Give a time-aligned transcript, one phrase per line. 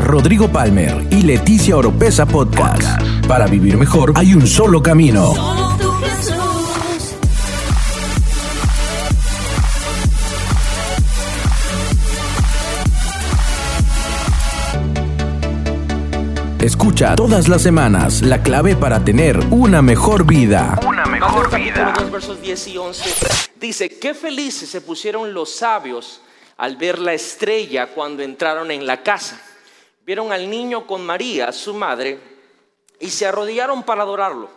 [0.00, 3.02] Rodrigo Palmer y Leticia Oropesa Podcast.
[3.26, 5.32] Para vivir mejor hay un solo camino.
[16.60, 20.78] Escucha todas las semanas la clave para tener una mejor vida.
[20.86, 21.74] Una mejor vida.
[21.74, 23.10] capítulo 2, versos 10 y 11.
[23.58, 26.20] Dice, qué felices se pusieron los sabios
[26.58, 29.40] al ver la estrella cuando entraron en la casa.
[30.04, 32.18] Vieron al niño con María, su madre,
[32.98, 34.48] y se arrodillaron para adorarlo.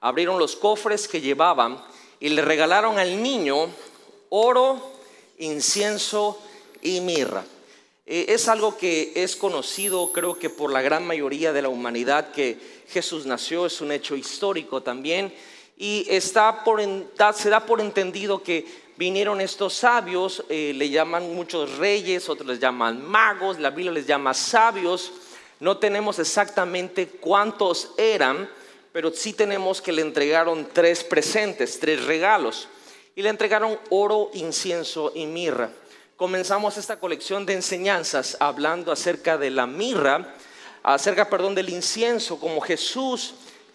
[0.00, 1.80] Abrieron los cofres que llevaban
[2.18, 3.68] y le regalaron al niño
[4.28, 4.80] oro,
[5.38, 6.40] incienso
[6.82, 7.44] y mirra.
[8.06, 12.32] Eh, es algo que es conocido, creo que por la gran mayoría de la humanidad,
[12.32, 12.58] que
[12.88, 15.32] Jesús nació, es un hecho histórico también,
[15.76, 18.66] y está por se da por entendido que
[18.98, 24.08] vinieron estos sabios, eh, le llaman muchos reyes, otros les llaman magos, la Biblia les
[24.08, 25.12] llama sabios,
[25.60, 28.50] no tenemos exactamente cuántos eran,
[28.92, 32.66] pero sí tenemos que le entregaron tres presentes, tres regalos,
[33.14, 35.70] y le entregaron oro, incienso y mirra.
[36.16, 40.34] Comenzamos esta colección de enseñanzas hablando acerca de la mirra,
[40.82, 43.34] acerca, perdón, del incienso, como Jesús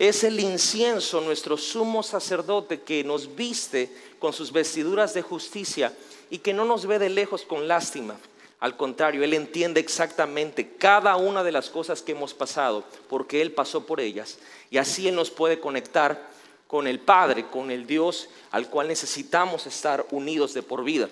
[0.10, 5.94] es el incienso, nuestro sumo sacerdote que nos viste con sus vestiduras de justicia
[6.30, 8.18] y que no nos ve de lejos con lástima.
[8.60, 13.52] Al contrario, Él entiende exactamente cada una de las cosas que hemos pasado, porque Él
[13.52, 14.40] pasó por ellas.
[14.70, 16.30] Y así Él nos puede conectar
[16.68, 21.10] con el Padre, con el Dios al cual necesitamos estar unidos de por vida.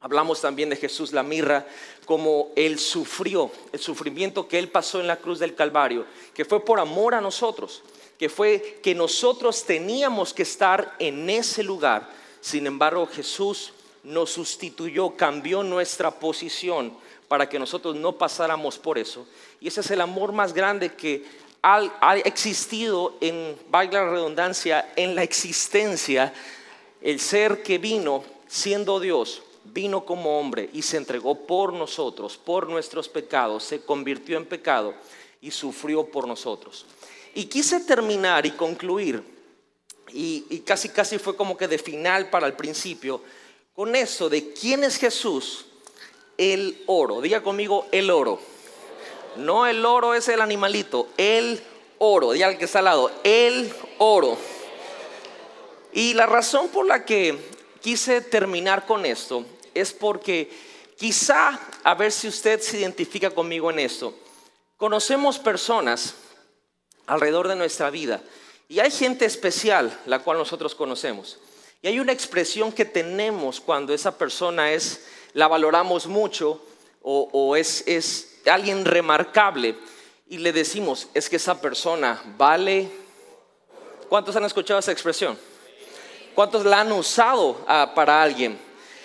[0.00, 1.66] Hablamos también de Jesús la mirra,
[2.04, 6.04] como Él sufrió, el sufrimiento que Él pasó en la cruz del Calvario,
[6.34, 7.82] que fue por amor a nosotros,
[8.18, 12.08] que fue que nosotros teníamos que estar en ese lugar.
[12.40, 16.92] Sin embargo, Jesús nos sustituyó, cambió nuestra posición
[17.28, 19.26] para que nosotros no pasáramos por eso.
[19.60, 21.24] Y ese es el amor más grande que
[21.62, 26.34] ha, existido en, valga la redundancia, en la existencia,
[27.00, 32.68] el ser que vino siendo Dios vino como hombre y se entregó por nosotros, por
[32.68, 34.94] nuestros pecados, se convirtió en pecado
[35.40, 36.86] y sufrió por nosotros.
[37.34, 39.22] Y quise terminar y concluir,
[40.12, 43.20] y, casi casi fue como que de final para el principio,
[43.74, 45.66] con eso de quién es Jesús,
[46.38, 47.20] el oro.
[47.20, 48.40] Diga conmigo el oro.
[49.36, 51.60] No el oro es el animalito, el
[51.98, 52.32] oro.
[52.32, 54.38] Diga al que está al lado, el oro.
[55.92, 57.36] Y la razón por la que
[57.80, 59.44] quise terminar con esto
[59.74, 60.50] es porque
[60.96, 64.14] quizá, a ver si usted se identifica conmigo en esto,
[64.76, 66.14] conocemos personas
[67.06, 68.22] alrededor de nuestra vida
[68.68, 71.38] y hay gente especial la cual nosotros conocemos.
[71.82, 76.62] Y hay una expresión que tenemos cuando esa persona es, la valoramos mucho
[77.02, 79.76] o, es, es alguien remarcable
[80.26, 82.90] y le decimos, es que esa persona vale...
[84.08, 85.38] ¿Cuántos han escuchado esa expresión?
[86.34, 88.58] ¿Cuántos la han usado ah, para alguien?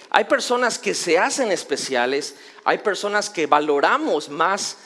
[0.09, 4.77] Hay personas que se hacen especiales, hay personas que valoramos más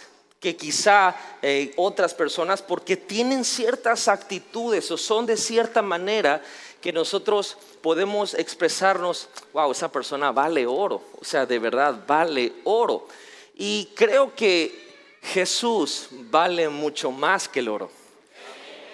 [0.43, 6.41] que quizá eh, otras personas porque tienen ciertas actitudes o son de cierta manera
[6.81, 13.07] que nosotros podemos expresarnos, wow, esa persona vale oro, o sea, de verdad vale oro.
[13.55, 17.89] Y creo que Jesús vale mucho más que el oro.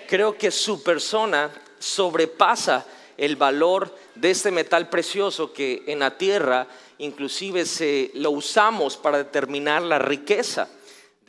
[0.08, 1.50] Creo que su persona
[1.80, 2.86] sobrepasa
[3.18, 6.68] el valor de este metal precioso que en la tierra
[7.00, 10.70] inclusive se lo usamos para determinar la riqueza.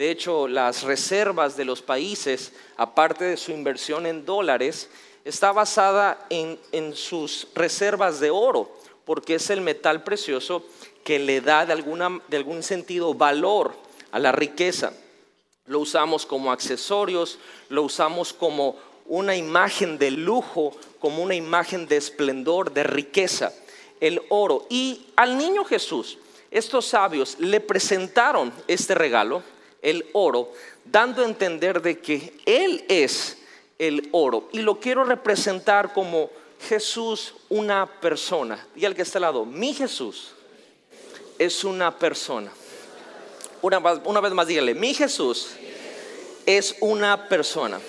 [0.00, 4.88] De hecho, las reservas de los países, aparte de su inversión en dólares,
[5.26, 8.74] está basada en, en sus reservas de oro,
[9.04, 10.64] porque es el metal precioso
[11.04, 13.74] que le da de, alguna, de algún sentido valor
[14.10, 14.94] a la riqueza.
[15.66, 21.98] Lo usamos como accesorios, lo usamos como una imagen de lujo, como una imagen de
[21.98, 23.52] esplendor, de riqueza,
[24.00, 24.66] el oro.
[24.70, 26.16] Y al niño Jesús,
[26.50, 29.42] estos sabios le presentaron este regalo,
[29.82, 30.52] el oro,
[30.84, 33.38] dando a entender de que Él es
[33.78, 34.48] el oro.
[34.52, 36.30] Y lo quiero representar como
[36.68, 38.66] Jesús, una persona.
[38.76, 40.32] Y al que está al lado, mi Jesús
[41.38, 42.52] es una persona.
[43.62, 45.50] Una, una vez más dígale, mi Jesús
[46.46, 47.80] es una persona.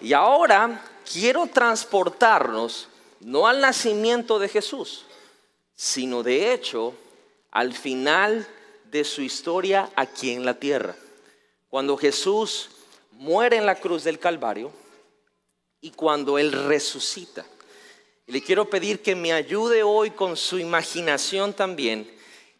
[0.00, 2.88] Y ahora quiero transportarnos
[3.20, 5.06] no al nacimiento de Jesús,
[5.74, 6.94] sino de hecho
[7.50, 8.46] al final
[8.94, 10.94] de su historia aquí en la tierra.
[11.68, 12.70] Cuando Jesús
[13.10, 14.70] muere en la cruz del Calvario
[15.80, 17.44] y cuando Él resucita.
[18.28, 22.08] Le quiero pedir que me ayude hoy con su imaginación también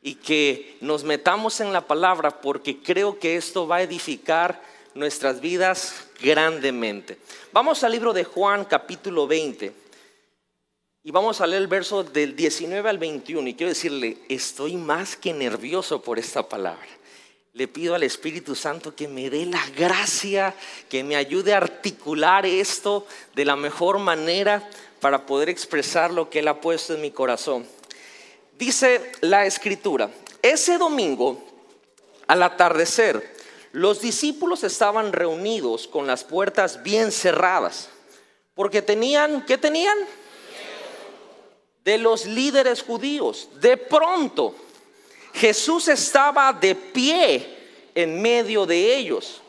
[0.03, 4.61] y que nos metamos en la palabra porque creo que esto va a edificar
[4.93, 7.17] nuestras vidas grandemente.
[7.53, 9.84] Vamos al libro de Juan capítulo 20
[11.07, 15.17] y vamos a leer el verso del 19 al 21 y quiero decirle, estoy más
[15.17, 16.89] que nervioso por esta palabra.
[17.53, 20.55] Le pido al Espíritu Santo que me dé la gracia,
[20.89, 24.67] que me ayude a articular esto de la mejor manera
[25.01, 27.67] para poder expresar lo que Él ha puesto en mi corazón.
[28.59, 30.11] Dice la escritura,
[30.41, 31.45] ese domingo,
[32.27, 33.37] al atardecer,
[33.73, 37.91] los discípulos estaban reunidos con las puertas bien cerradas,
[38.55, 39.99] porque tenían, ¿qué tenían?
[41.85, 43.49] De los líderes judíos.
[43.61, 44.55] De pronto,
[45.35, 47.47] Jesús estaba de pie
[47.95, 49.41] en medio de ellos.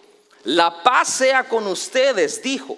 [0.44, 2.78] La paz sea con ustedes, dijo.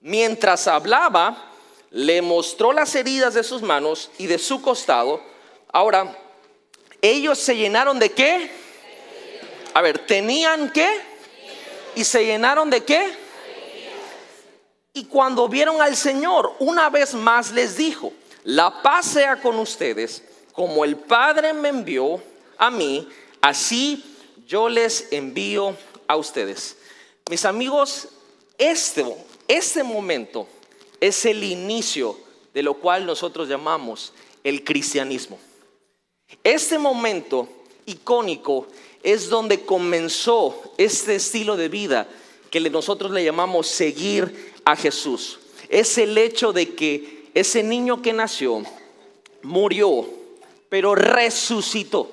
[0.00, 1.52] Mientras hablaba,
[1.90, 5.20] le mostró las heridas de sus manos y de su costado
[5.76, 6.16] Ahora,
[7.02, 8.50] ellos se llenaron de qué?
[9.74, 10.88] A ver, ¿tenían qué?
[11.94, 13.14] ¿Y se llenaron de qué?
[14.94, 18.10] Y cuando vieron al Señor, una vez más les dijo,
[18.46, 20.22] la paz sea con ustedes,
[20.52, 22.22] como el Padre me envió
[22.56, 23.08] a mí,
[23.40, 24.04] así
[24.46, 25.76] yo les envío
[26.06, 26.76] a ustedes.
[27.28, 28.06] Mis amigos,
[28.56, 29.04] este,
[29.48, 30.46] este momento
[31.00, 32.16] es el inicio
[32.54, 34.12] de lo cual nosotros llamamos
[34.44, 35.40] el cristianismo.
[36.44, 37.48] Este momento
[37.84, 38.68] icónico
[39.02, 42.06] es donde comenzó este estilo de vida
[42.48, 45.40] que nosotros le llamamos seguir a Jesús.
[45.68, 48.62] Es el hecho de que ese niño que nació
[49.42, 50.06] murió,
[50.70, 52.10] pero resucitó.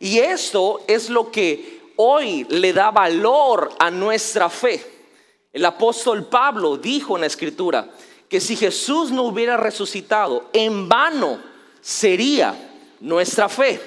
[0.00, 4.82] Y esto es lo que hoy le da valor a nuestra fe.
[5.52, 7.90] El apóstol Pablo dijo en la escritura
[8.26, 11.38] que si Jesús no hubiera resucitado, en vano
[11.82, 12.54] sería
[13.00, 13.78] nuestra fe.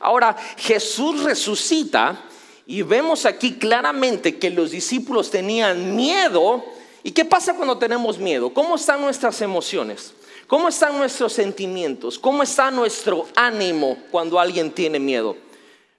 [0.00, 2.24] Ahora, Jesús resucita
[2.66, 6.62] y vemos aquí claramente que los discípulos tenían miedo.
[7.08, 8.52] ¿Y qué pasa cuando tenemos miedo?
[8.52, 10.12] ¿Cómo están nuestras emociones?
[10.46, 12.18] ¿Cómo están nuestros sentimientos?
[12.18, 15.34] ¿Cómo está nuestro ánimo cuando alguien tiene miedo?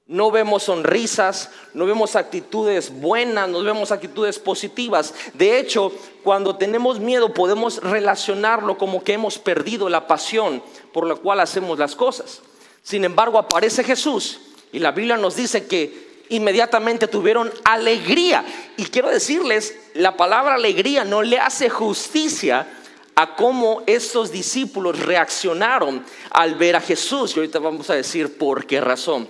[0.05, 5.15] No vemos sonrisas, no vemos actitudes buenas, no vemos actitudes positivas.
[5.33, 5.91] De hecho,
[6.23, 10.61] cuando tenemos miedo podemos relacionarlo como que hemos perdido la pasión
[10.93, 12.43] por la cual hacemos las cosas.
[12.83, 14.41] Sin embargo, aparece Jesús
[14.71, 18.45] y la Biblia nos dice que inmediatamente tuvieron alegría.
[18.77, 22.67] Y quiero decirles, la palabra alegría no le hace justicia
[23.15, 27.35] a cómo estos discípulos reaccionaron al ver a Jesús.
[27.35, 29.27] Y ahorita vamos a decir por qué razón.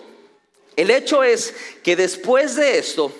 [0.76, 1.54] El hecho es
[1.84, 3.12] que después de esto,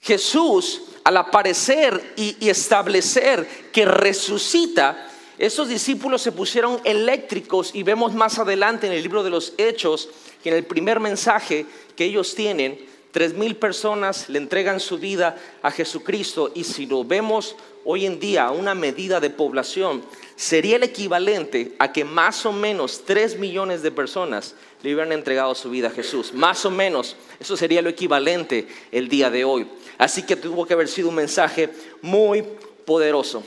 [0.00, 8.38] Jesús, al aparecer y, establecer que resucita, estos discípulos se pusieron eléctricos y vemos más
[8.38, 10.08] adelante en el libro de los Hechos
[10.42, 11.66] que en el primer mensaje
[11.96, 12.78] que ellos tienen,
[13.14, 18.18] tres mil personas le entregan su vida a Jesucristo y si lo vemos hoy en
[18.18, 20.02] día a una medida de población,
[20.34, 25.54] sería el equivalente a que más o menos tres millones de personas le hubieran entregado
[25.54, 26.34] su vida a Jesús.
[26.34, 29.68] Más o menos, eso sería lo equivalente el día de hoy.
[29.96, 31.70] Así que tuvo que haber sido un mensaje
[32.02, 32.42] muy
[32.84, 33.44] poderoso.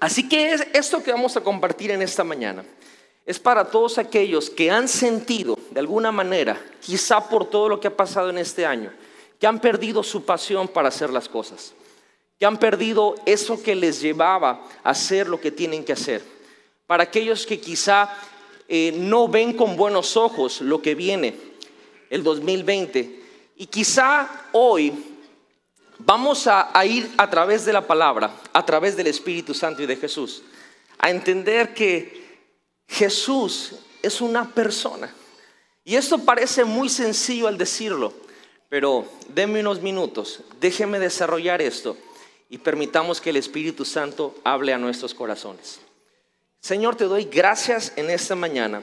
[0.00, 2.64] Así que esto que vamos a compartir en esta mañana
[3.28, 7.88] es para todos aquellos que han sentido de alguna manera, quizá por todo lo que
[7.88, 8.90] ha pasado en este año,
[9.38, 11.74] que han perdido su pasión para hacer las cosas,
[12.38, 16.22] que han perdido eso que les llevaba a hacer lo que tienen que hacer.
[16.86, 18.08] Para aquellos que quizá
[18.66, 21.36] eh, no ven con buenos ojos lo que viene
[22.08, 23.22] el 2020
[23.56, 25.04] y quizá hoy
[26.00, 29.96] Vamos a, ir a través de la palabra, a través del Espíritu Santo y de
[29.96, 30.44] Jesús,
[30.96, 32.27] a entender que
[32.88, 35.14] Jesús es una persona.
[35.84, 38.12] Y esto parece muy sencillo al decirlo,
[38.68, 41.96] pero denme unos minutos, déjeme desarrollar esto
[42.50, 45.80] y permitamos que el Espíritu Santo hable a nuestros corazones.
[46.60, 48.82] Señor, te doy gracias en esta mañana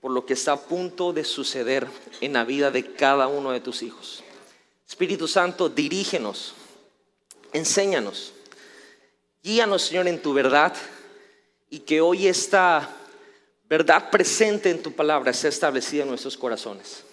[0.00, 1.86] por lo que está a punto de suceder
[2.20, 4.22] en la vida de cada uno de tus hijos.
[4.88, 6.54] Espíritu Santo, dirígenos,
[7.52, 8.32] enséñanos,
[9.42, 10.74] guíanos, Señor, en tu verdad
[11.70, 12.88] y que hoy esta
[13.68, 17.04] verdad presente en tu palabra sea establecida en nuestros corazones.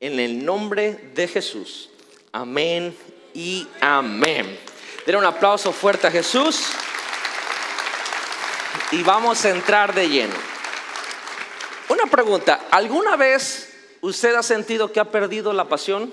[0.00, 1.90] En el nombre de Jesús.
[2.32, 2.96] Amén
[3.34, 4.58] y amén.
[5.06, 6.66] Den un aplauso fuerte a Jesús
[8.92, 10.34] y vamos a entrar de lleno.
[11.88, 16.12] Una pregunta, ¿alguna vez usted ha sentido que ha perdido la pasión?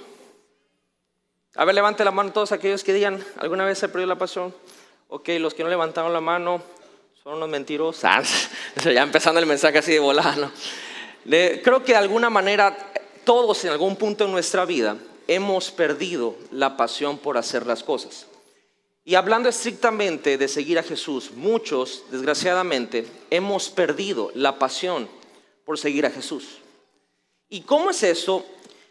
[1.56, 4.56] A ver, levante la mano todos aquellos que digan, ¿alguna vez se perdió la pasión?
[5.08, 6.64] Ok, los que no levantaron la mano
[7.24, 8.04] son unos mentirosos.
[8.84, 10.52] Ya empezando el mensaje así de volano.
[11.26, 12.76] creo que de alguna manera
[13.24, 18.28] todos en algún punto en nuestra vida hemos perdido la pasión por hacer las cosas.
[19.06, 25.08] Y hablando estrictamente de seguir a Jesús, muchos, desgraciadamente, hemos perdido la pasión
[25.66, 26.58] por seguir a Jesús.
[27.50, 28.46] ¿Y cómo es eso?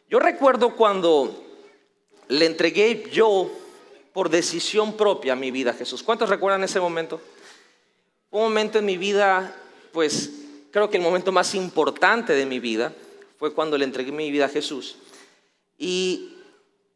[0.09, 1.35] Yo recuerdo cuando
[2.29, 3.51] le entregué yo
[4.15, 6.03] por decisión propia mi vida a Jesús.
[6.03, 7.21] ¿Cuántos recuerdan ese momento?
[8.33, 9.55] Un momento en mi vida,
[9.93, 10.31] pues
[10.71, 12.95] creo que el momento más importante de mi vida
[13.37, 14.97] fue cuando le entregué mi vida a Jesús.
[15.77, 16.33] Y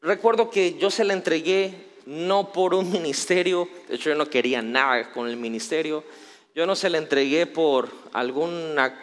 [0.00, 4.62] recuerdo que yo se la entregué no por un ministerio, de hecho yo no quería
[4.62, 6.04] nada con el ministerio,
[6.54, 8.98] yo no se la entregué por alguna,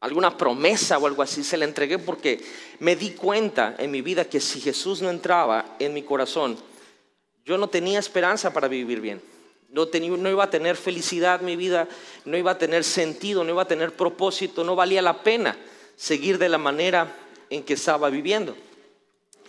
[0.00, 2.44] alguna promesa o algo así, se la entregué porque
[2.80, 6.58] me di cuenta en mi vida que si Jesús no entraba en mi corazón,
[7.46, 9.37] yo no tenía esperanza para vivir bien.
[9.68, 9.86] No,
[10.30, 11.88] iba a tener felicidad mi vida,
[12.24, 15.58] no iba a tener sentido, no iba a tener propósito, no valía la pena
[15.94, 17.14] seguir de la manera
[17.50, 18.56] en que estaba viviendo.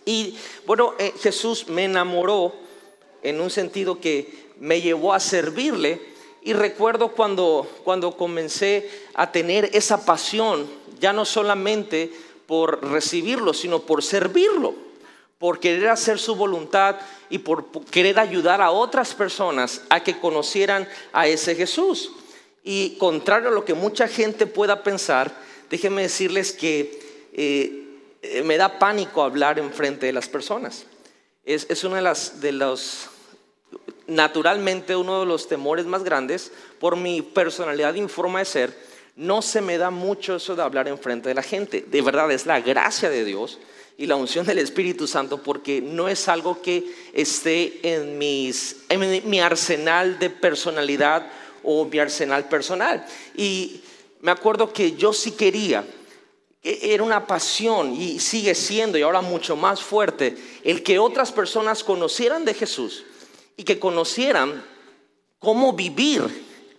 [0.06, 0.36] Y
[0.66, 2.54] bueno, eh, Jesús me enamoró
[3.24, 6.02] en un sentido que me llevó a servirle.
[6.42, 10.68] Y recuerdo cuando, cuando comencé a tener esa pasión,
[11.00, 12.12] ya no solamente
[12.46, 14.89] por recibirlo, sino por servirlo
[15.40, 16.98] por querer hacer su voluntad
[17.30, 22.12] y por querer ayudar a otras personas a que conocieran a ese Jesús.
[22.62, 25.34] Y contrario a lo que mucha gente pueda pensar,
[25.70, 27.86] déjenme decirles que eh,
[28.22, 30.86] eh, me da pánico hablar en frente de las personas.
[31.46, 33.10] Es, es una de las de los
[34.08, 38.90] naturalmente uno de los temores más grandes por mi personalidad y forma de ser.
[39.16, 41.86] No se me da mucho eso de hablar en frente de la gente.
[41.88, 43.60] De verdad es la gracia de Dios
[44.00, 49.40] y la unción del Espíritu Santo porque no es algo que esté en, en mi
[49.42, 51.30] arsenal de personalidad
[51.64, 53.06] o mi arsenal personal.
[53.36, 53.82] Y
[54.22, 55.84] me acuerdo que yo sí quería,
[56.64, 61.84] era una pasión y sigue siendo y ahora mucho más fuerte, el que otras personas
[61.84, 63.04] conocieran de Jesús
[63.58, 64.64] y que conocieran
[65.40, 66.24] cómo vivir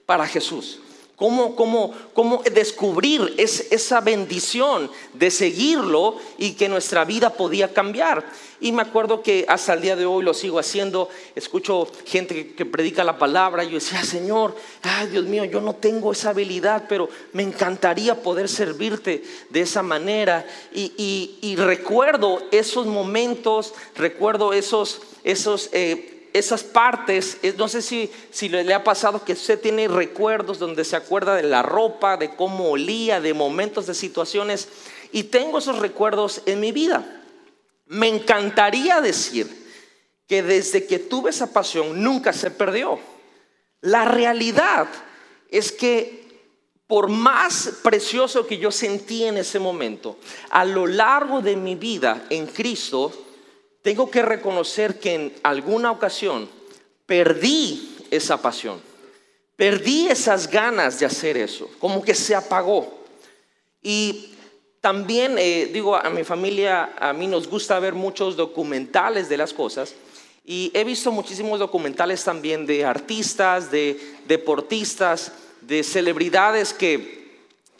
[0.06, 0.80] para Jesús.
[1.20, 8.24] Cómo, cómo, cómo descubrir esa bendición de seguirlo y que nuestra vida podía cambiar.
[8.58, 11.10] Y me acuerdo que hasta el día de hoy lo sigo haciendo.
[11.34, 13.64] Escucho gente que, predica la palabra.
[13.64, 18.22] Y yo decía, Señor, ay Dios mío, yo no tengo esa habilidad, pero me encantaría
[18.22, 20.46] poder servirte de esa manera.
[20.72, 28.84] Y, recuerdo esos momentos, recuerdo esos, esos eh, esas partes, no sé si, le ha
[28.84, 33.34] pasado que usted tiene recuerdos donde se acuerda de la ropa, de cómo olía, de
[33.34, 34.68] momentos, de situaciones,
[35.12, 37.22] y tengo esos recuerdos en mi vida.
[37.86, 39.48] Me encantaría decir
[40.26, 43.00] que desde que tuve esa pasión nunca se perdió.
[43.80, 44.88] La realidad
[45.50, 46.20] es que
[46.86, 50.18] por más precioso que yo sentí en ese momento,
[50.50, 53.12] a lo largo de mi vida en Cristo,
[53.82, 56.48] tengo que reconocer que en alguna ocasión
[57.06, 58.80] perdí esa pasión,
[59.56, 63.04] perdí esas ganas de hacer eso, como que se apagó.
[63.82, 64.34] Y
[64.80, 69.52] también, eh, digo, a mi familia, a mí nos gusta ver muchos documentales de las
[69.52, 69.94] cosas.
[70.44, 77.20] Y he visto muchísimos documentales también de artistas, de deportistas, de celebridades que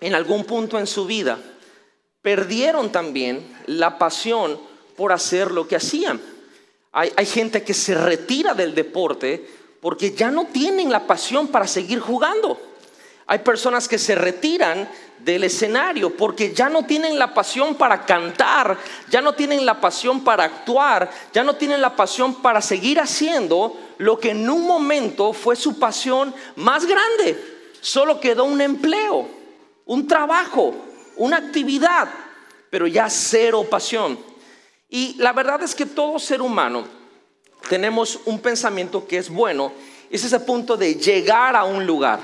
[0.01, 1.39] en algún punto en su vida
[2.23, 4.61] perdieron también la pasión
[5.01, 6.21] por hacer lo que hacían.
[6.93, 9.49] Hay, gente que se retira del deporte
[9.81, 12.61] porque ya no tienen la pasión para seguir jugando.
[13.27, 14.87] Hay personas que se retiran
[15.21, 18.77] del escenario porque ya no tienen la pasión para cantar,
[19.09, 23.75] ya no tienen la pasión para actuar, ya no tienen la pasión para seguir haciendo
[23.97, 27.43] lo que en un momento fue su pasión más grande.
[27.81, 29.27] Solo quedó un empleo,
[29.87, 30.75] un trabajo,
[31.17, 32.11] una actividad,
[32.69, 34.29] pero ya cero pasión.
[34.91, 36.85] Y la verdad es que todo ser humano
[37.69, 39.73] tenemos un pensamiento que es bueno,
[40.11, 42.21] es ese punto de llegar a un lugar,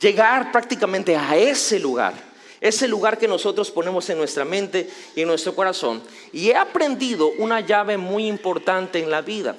[0.00, 2.14] llegar prácticamente a ese lugar,
[2.58, 6.02] ese lugar que nosotros ponemos en nuestra mente y en nuestro corazón.
[6.32, 9.56] Y he aprendido una llave muy importante en la vida,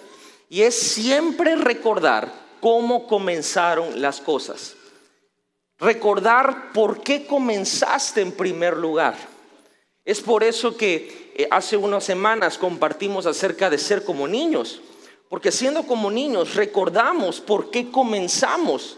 [0.49, 4.75] y es siempre recordar cómo comenzaron las cosas.
[5.77, 9.15] Recordar por qué comenzaste en primer lugar.
[10.03, 14.81] Es por eso que eh, hace unas semanas compartimos acerca de ser como niños,
[15.29, 18.97] porque siendo como niños recordamos por qué comenzamos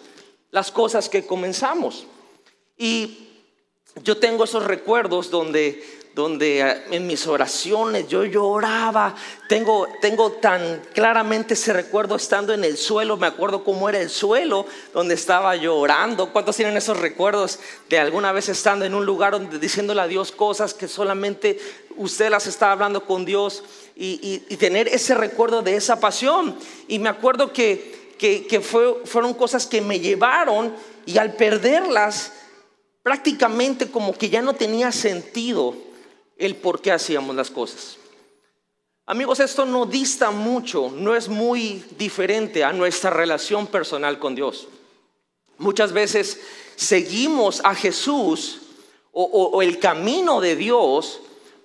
[0.51, 2.05] las cosas que comenzamos.
[2.77, 3.29] Y
[4.03, 9.15] yo tengo esos recuerdos donde donde eh, en mis oraciones yo lloraba.
[9.47, 14.09] Tengo, tengo tan claramente ese recuerdo estando en el suelo, me acuerdo cómo era el
[14.09, 16.31] suelo donde estaba llorando.
[16.31, 17.59] ¿Cuántos tienen esos recuerdos
[17.89, 21.59] de alguna vez estando en un lugar donde diciéndole a Dios cosas que solamente
[21.97, 23.63] usted las estaba hablando con Dios
[23.95, 26.57] y, tener ese recuerdo de esa pasión?
[26.87, 30.73] Y me acuerdo que, que, fueron cosas que me llevaron
[31.05, 32.33] y al perderlas
[33.01, 35.75] prácticamente como que ya no tenía sentido
[36.37, 37.97] el por qué hacíamos las cosas.
[39.05, 44.69] Amigos, esto no dista mucho, no es muy diferente a nuestra relación personal con Dios.
[45.57, 46.39] Muchas veces
[46.77, 48.61] seguimos a Jesús
[49.11, 51.19] o, el camino de Dios,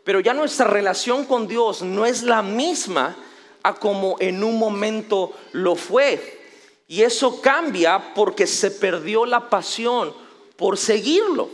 [0.08, 3.14] pero ya nuestra relación con Dios no es la misma
[3.62, 6.40] a como en un momento lo fue.
[6.86, 10.14] Y eso cambia porque se perdió la pasión
[10.56, 11.50] por seguirlo.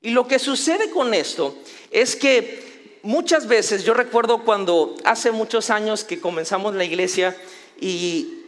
[0.00, 1.56] Y lo que sucede con esto
[1.90, 7.36] es que muchas veces, yo recuerdo cuando hace muchos años que comenzamos la iglesia
[7.80, 8.44] y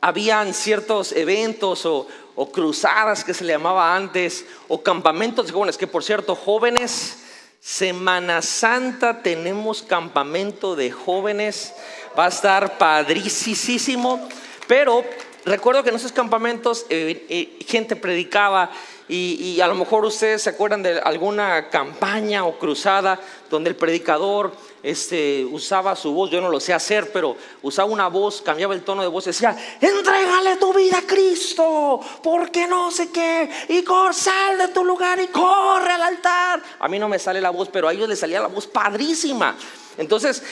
[0.00, 2.08] habían ciertos eventos o,
[2.54, 7.18] cruzadas que se le llamaba antes, o campamentos de jóvenes, que por cierto, jóvenes,
[7.66, 11.74] Semana Santa tenemos campamento de jóvenes,
[12.16, 14.28] va a estar padricísimo,
[14.68, 15.04] pero
[15.44, 18.70] recuerdo que en esos campamentos eh, eh, gente predicaba
[19.08, 23.20] y, a lo mejor ustedes se acuerdan de alguna campaña o cruzada
[23.50, 24.52] donde el predicador
[24.82, 28.82] este, usaba su voz, yo no lo sé hacer, pero usaba una voz, cambiaba el
[28.82, 34.58] tono de voz, decía, entrégale tu vida a Cristo, porque no sé qué, y sal
[34.58, 36.62] de tu lugar y corre al altar.
[36.78, 39.56] A mí no me sale la voz, pero a ellos les salía la voz padrísima.
[39.98, 40.42] Entonces,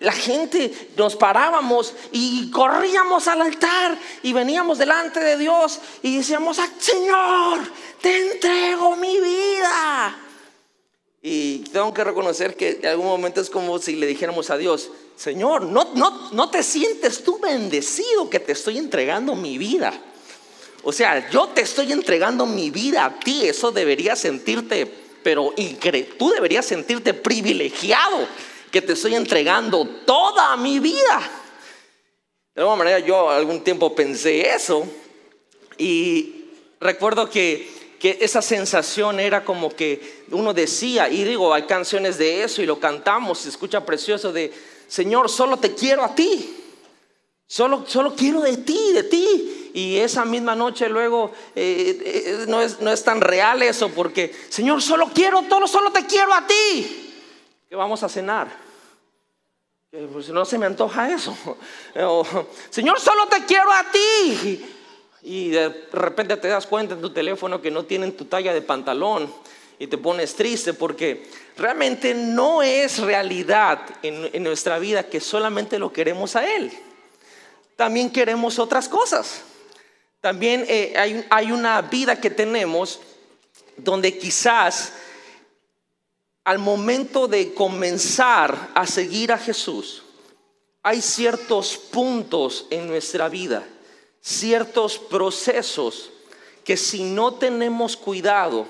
[0.00, 6.60] la gente nos parábamos y corríamos al altar y veníamos delante de Dios y decíamos,
[6.78, 7.60] Señor,
[8.00, 10.23] te entrego mi vida.
[11.26, 14.90] Y tengo que reconocer que en algún momento es como si le dijéramos a Dios,
[15.16, 19.98] Señor, no, no, no te sientes tú bendecido que te estoy entregando mi vida.
[20.82, 24.86] O sea, yo te estoy entregando mi vida a ti, eso debería sentirte,
[25.22, 25.54] pero
[26.18, 28.28] tú deberías sentirte privilegiado
[28.70, 31.22] que te estoy entregando toda mi vida.
[32.54, 34.86] De alguna manera yo algún tiempo pensé eso
[35.78, 42.18] y recuerdo que, que esa sensación era como que uno decía, y digo, hay canciones
[42.18, 44.52] de eso y lo cantamos, se escucha precioso de,
[44.86, 46.54] Señor, solo te quiero a ti.
[47.46, 49.70] Solo, solo quiero de ti, de ti.
[49.72, 54.34] Y esa misma noche luego eh, eh, no, es, no es tan real eso porque,
[54.50, 57.10] Señor, solo quiero, todo, solo te quiero a ti.
[57.70, 58.48] Que vamos a cenar.
[60.12, 61.34] Pues no se me antoja eso.
[62.68, 64.73] Señor, solo te quiero a ti.
[65.24, 68.62] Y de repente te das cuenta en tu teléfono que no tienen tu talla de
[68.62, 69.32] pantalón
[69.78, 75.92] y te pones triste porque realmente no es realidad en, nuestra vida que solamente lo
[75.92, 76.70] queremos a Él.
[77.74, 79.42] También queremos otras cosas.
[80.20, 83.00] También eh, hay, hay una vida que tenemos
[83.76, 84.92] donde quizás
[86.44, 90.02] al momento de comenzar a seguir a Jesús,
[90.82, 93.66] hay ciertos puntos en nuestra vida,
[94.24, 96.10] ciertos procesos
[96.64, 98.66] que si no tenemos cuidado,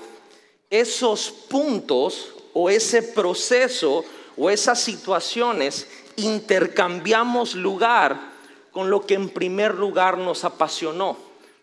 [0.69, 4.03] esos puntos o ese proceso
[4.35, 5.87] o esas situaciones
[6.17, 8.33] intercambiamos lugar
[8.71, 11.17] con lo que en primer lugar nos apasionó.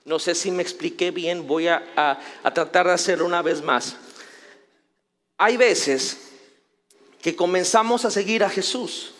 [0.06, 2.18] No sé si me expliqué bien, voy a,
[2.54, 3.96] tratar de hacerlo una vez más.
[5.36, 6.16] Hay veces
[7.20, 9.12] que comenzamos a seguir a Jesús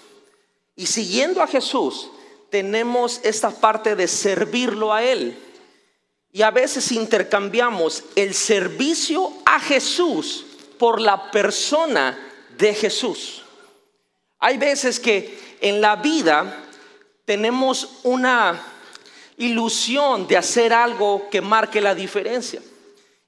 [0.74, 2.08] y siguiendo a Jesús
[2.52, 5.38] tenemos esta parte de servirlo a Él.
[6.30, 10.44] Y a veces intercambiamos el servicio a Jesús
[10.78, 12.18] por la persona
[12.58, 13.42] de Jesús.
[14.38, 16.64] Hay veces que en la vida
[17.24, 18.62] tenemos una
[19.38, 22.60] ilusión de hacer algo que marque la diferencia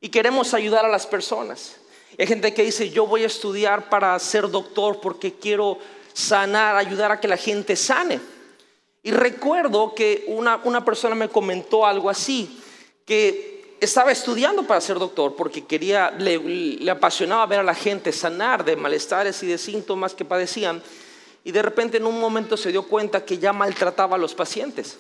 [0.03, 1.77] y queremos ayudar a las personas.
[2.19, 5.79] Hay gente que dice, yo voy a estudiar para ser doctor porque quiero
[6.13, 8.34] sanar, ayudar a que la gente sane.
[9.05, 12.59] Y recuerdo que una, una persona me comentó algo así,
[13.05, 18.13] que estaba estudiando para ser doctor porque quería, le, le apasionaba ver a la gente
[18.13, 20.83] sanar de malestares y de síntomas que padecían.
[21.45, 24.99] Y de repente en un momento se dio cuenta que ya maltrataba a los pacientes.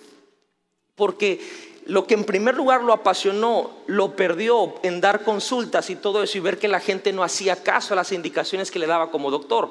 [0.94, 1.40] Porque
[1.86, 6.36] lo que en primer lugar lo apasionó, lo perdió en dar consultas y todo eso
[6.36, 9.30] y ver que la gente no hacía caso a las indicaciones que le daba como
[9.30, 9.70] doctor.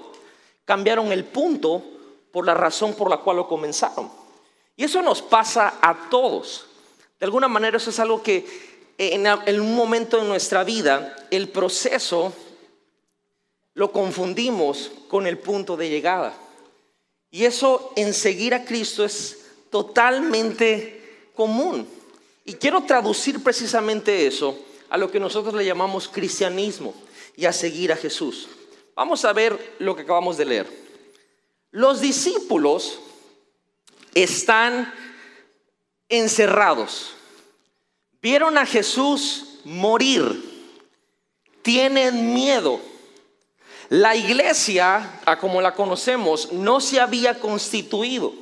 [0.65, 1.83] Cambiaron el punto
[2.31, 4.22] por la razón por la cual lo comenzaron.
[4.75, 6.65] Y eso nos pasa a todos.
[7.19, 8.45] De alguna manera eso es algo que
[8.97, 12.33] en, un momento de nuestra vida, el proceso
[13.73, 16.33] lo confundimos con el punto de llegada.
[17.31, 21.87] Y eso en seguir a Cristo es totalmente común.
[22.45, 24.57] Y quiero traducir precisamente eso
[24.89, 26.93] a lo que nosotros le llamamos cristianismo
[27.35, 28.47] y a seguir a Jesús.
[28.95, 30.83] Vamos a ver lo que acabamos de leer.
[31.71, 32.99] Los discípulos
[34.15, 34.93] están
[36.09, 37.13] encerrados.
[38.21, 40.51] Vieron a Jesús morir.
[41.61, 42.79] Tienen miedo.
[43.89, 48.33] La iglesia, a como la conocemos, no se había constituido.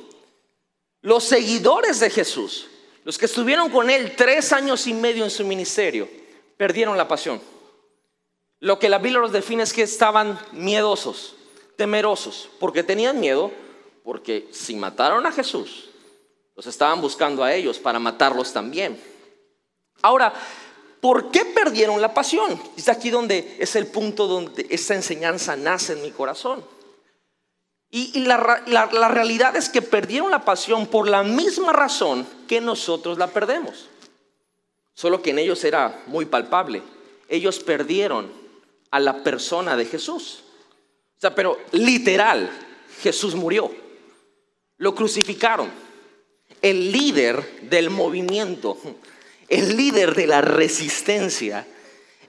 [1.00, 2.68] Los seguidores de Jesús,
[3.04, 6.08] los que estuvieron con él tres años y medio en su ministerio,
[6.56, 7.40] perdieron la pasión.
[8.60, 11.34] Lo que la Biblia los define es que estaban miedosos,
[11.76, 13.50] temerosos, porque tenían miedo,
[14.04, 15.90] porque si mataron a Jesús,
[16.56, 19.00] los estaban buscando a ellos para matarlos también.
[20.02, 20.32] Ahora,
[21.00, 22.60] ¿por qué perdieron la pasión?
[22.76, 26.64] Es aquí donde es el punto donde esta enseñanza nace en mi corazón.
[27.94, 33.18] Y, la, la realidad es que perdieron la pasión por la misma razón que nosotros
[33.18, 33.88] la perdemos.
[34.94, 36.82] Solo que en ellos era muy palpable.
[37.28, 38.32] Ellos perdieron
[38.90, 40.42] a la persona de Jesús.
[41.16, 42.50] O sea, pero literal,
[43.02, 43.81] Jesús murió.
[44.82, 45.70] Lo crucificaron.
[46.60, 48.76] El líder del movimiento,
[49.48, 51.64] el líder de la resistencia,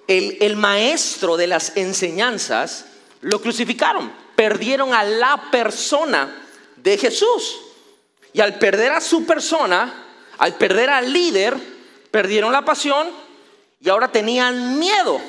[0.07, 2.85] el, maestro de las enseñanzas,
[3.21, 4.13] lo crucificaron.
[4.35, 7.59] Perdieron a la persona de Jesús.
[8.33, 10.05] Y al perder a su persona,
[10.37, 11.57] al perder al líder,
[12.11, 13.07] perdieron la pasión
[13.81, 15.19] y ahora tenían miedo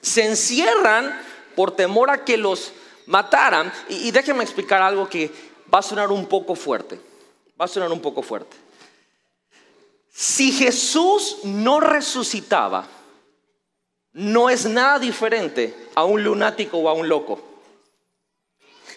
[0.00, 1.20] se encierran
[1.54, 2.72] por temor a que los
[3.06, 3.72] mataran.
[3.88, 5.30] Y, déjenme explicar algo que
[5.72, 7.00] va a sonar un poco fuerte.
[7.60, 8.56] Va a sonar un poco fuerte.
[10.12, 12.86] Si Jesús no resucitaba,
[14.12, 17.40] no es nada diferente a un lunático o a un loco.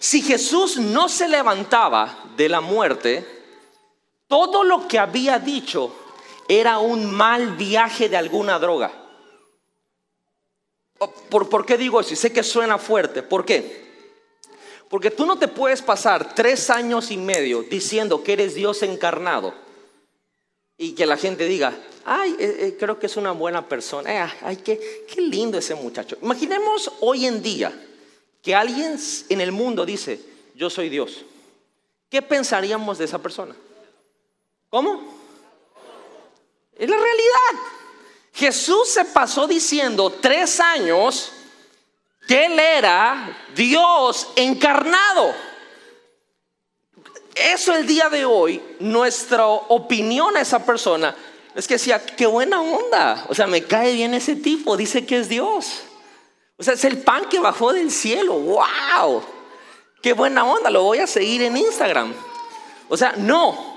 [0.00, 3.26] Si Jesús no se levantaba de la muerte,
[4.26, 5.94] todo lo que había dicho
[6.48, 8.92] era un mal viaje de alguna droga.
[11.30, 12.12] ¿Por, qué digo eso?
[12.12, 13.22] Y sé que suena fuerte.
[13.22, 13.83] ¿Por qué?
[14.94, 19.52] Porque tú no te puedes pasar tres años y medio diciendo que eres Dios encarnado
[20.78, 24.32] y que la gente diga, ay, eh, eh, creo que es una buena persona, eh,
[24.42, 26.16] ay, qué, qué lindo ese muchacho.
[26.22, 27.72] Imaginemos hoy en día
[28.40, 28.96] que alguien
[29.30, 30.20] en el mundo dice,
[30.54, 31.24] yo soy Dios.
[32.08, 33.56] ¿Qué pensaríamos de esa persona?
[34.70, 35.02] ¿Cómo?
[36.78, 37.64] Es la realidad.
[38.32, 41.32] Jesús se pasó diciendo tres años
[42.26, 45.34] que Él era Dios encarnado.
[47.34, 51.14] Eso el día de hoy, nuestra opinión a esa persona
[51.54, 53.26] es que decía, qué buena onda.
[53.28, 55.82] O sea, me cae bien ese tipo, dice que es Dios.
[56.56, 58.34] O sea, es el pan que bajó del cielo.
[58.34, 59.22] ¡Wow!
[60.02, 62.12] Qué buena onda, lo voy a seguir en Instagram.
[62.88, 63.74] O sea, no.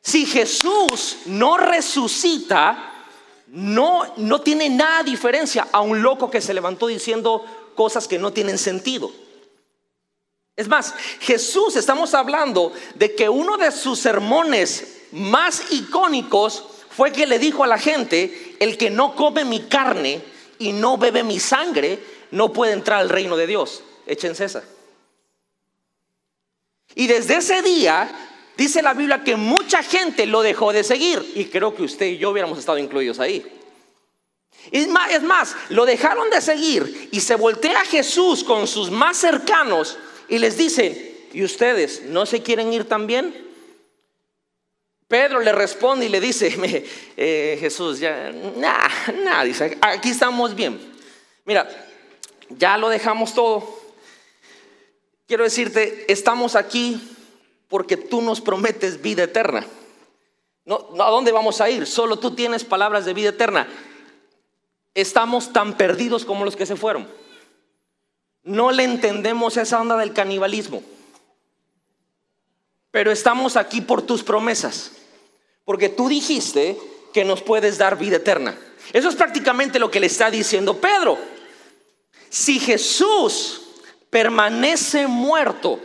[0.00, 2.92] Si Jesús no resucita,
[3.48, 7.44] no, no tiene nada diferencia a un loco que se levantó diciendo
[7.76, 9.12] cosas que no tienen sentido.
[10.56, 17.26] Es más, Jesús, estamos hablando de que uno de sus sermones más icónicos fue que
[17.26, 20.20] le dijo a la gente, el que no come mi carne
[20.58, 22.00] y no bebe mi sangre,
[22.32, 23.82] no puede entrar al reino de Dios.
[24.06, 24.64] Échense esa.
[26.94, 31.46] Y desde ese día Dice la Biblia que mucha gente lo dejó de seguir y
[31.46, 33.44] creo que usted y yo hubiéramos estado incluidos ahí.
[34.70, 39.98] Es más, lo dejaron de seguir y se voltea a Jesús con sus más cercanos
[40.28, 43.46] y les dice, ¿y ustedes no se quieren ir también?
[45.08, 46.84] Pedro le responde y le dice,
[47.16, 48.90] eh, Jesús, ya, nada,
[49.22, 50.80] nada, dice, aquí estamos bien.
[51.44, 51.68] Mira,
[52.50, 53.80] ya lo dejamos todo.
[55.26, 57.00] Quiero decirte, estamos aquí
[57.68, 59.66] porque tú nos prometes vida eterna.
[60.64, 61.86] No, ¿A dónde vamos a ir?
[61.86, 63.68] Solo tú tienes palabras de vida eterna.
[64.96, 67.06] Estamos tan perdidos como los que se fueron.
[68.42, 70.82] No le entendemos esa onda del canibalismo.
[72.90, 74.90] Pero estamos aquí por tus promesas.
[75.64, 76.76] Porque tú dijiste
[77.14, 78.58] que nos puedes dar vida eterna.
[78.92, 81.16] Eso es prácticamente lo que le está diciendo Pedro.
[82.28, 83.62] Si Jesús
[84.10, 85.80] permanece muerto,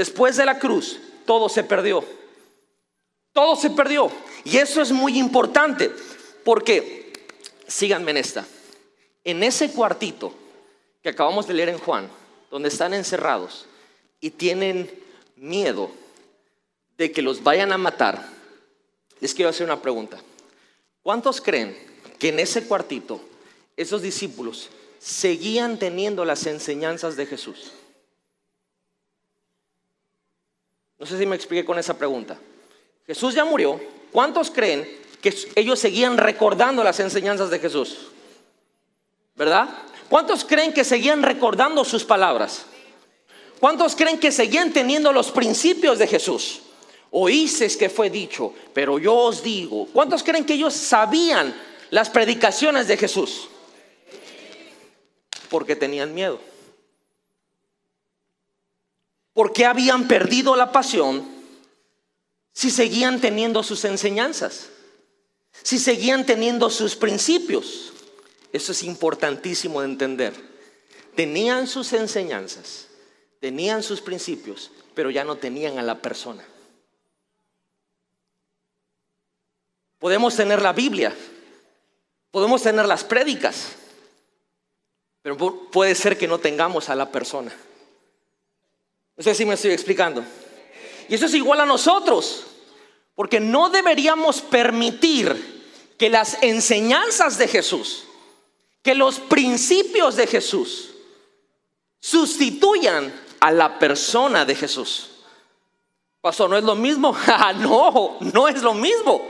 [0.00, 2.02] Después de la cruz, todo se perdió.
[3.34, 4.10] Todo se perdió.
[4.44, 5.90] Y eso es muy importante,
[6.44, 6.99] porque,
[7.70, 8.46] síganme en esta,
[9.24, 10.34] en ese cuartito
[11.02, 12.10] que acabamos de leer en Juan,
[12.50, 13.66] donde están encerrados
[14.20, 14.90] y tienen
[15.36, 15.90] miedo
[16.98, 18.28] de que los vayan a matar,
[19.20, 20.20] les quiero hacer una pregunta.
[21.02, 21.76] ¿Cuántos creen
[22.18, 23.20] que en ese cuartito
[23.76, 27.72] esos discípulos seguían teniendo las enseñanzas de Jesús?
[30.98, 32.38] No sé si me expliqué con esa pregunta.
[33.06, 33.80] Jesús ya murió.
[34.12, 38.08] ¿Cuántos creen que ellos seguían recordando las enseñanzas de Jesús?
[39.34, 39.68] ¿Verdad?
[40.08, 42.66] ¿Cuántos creen que seguían recordando sus palabras?
[43.60, 46.62] ¿Cuántos creen que seguían teniendo los principios de Jesús?
[47.10, 49.86] Oíces que fue dicho, pero yo os digo.
[49.92, 51.54] ¿Cuántos creen que ellos sabían
[51.90, 53.48] las predicaciones de Jesús?
[55.48, 56.40] Porque tenían miedo.
[59.32, 61.40] Porque habían perdido la pasión
[62.52, 64.68] si seguían teniendo sus enseñanzas?
[65.62, 67.92] Si seguían teniendo sus principios.
[68.52, 70.34] Eso es importantísimo de entender.
[71.14, 72.88] Tenían sus enseñanzas,
[73.40, 76.44] tenían sus principios, pero ya no tenían a la persona.
[79.98, 81.14] Podemos tener la Biblia,
[82.30, 83.72] podemos tener las prédicas,
[85.22, 85.36] pero
[85.70, 87.52] puede ser que no tengamos a la persona.
[89.16, 90.24] No sé si me estoy explicando.
[91.08, 92.46] Y eso es igual a nosotros,
[93.14, 95.60] porque no deberíamos permitir
[95.98, 98.04] que las enseñanzas de Jesús,
[98.82, 100.90] que los principios de Jesús
[102.00, 105.10] sustituyan a la persona de Jesús.
[106.20, 107.16] Pasó, ¿no es lo mismo?
[107.26, 109.28] Ah, no, no es lo mismo.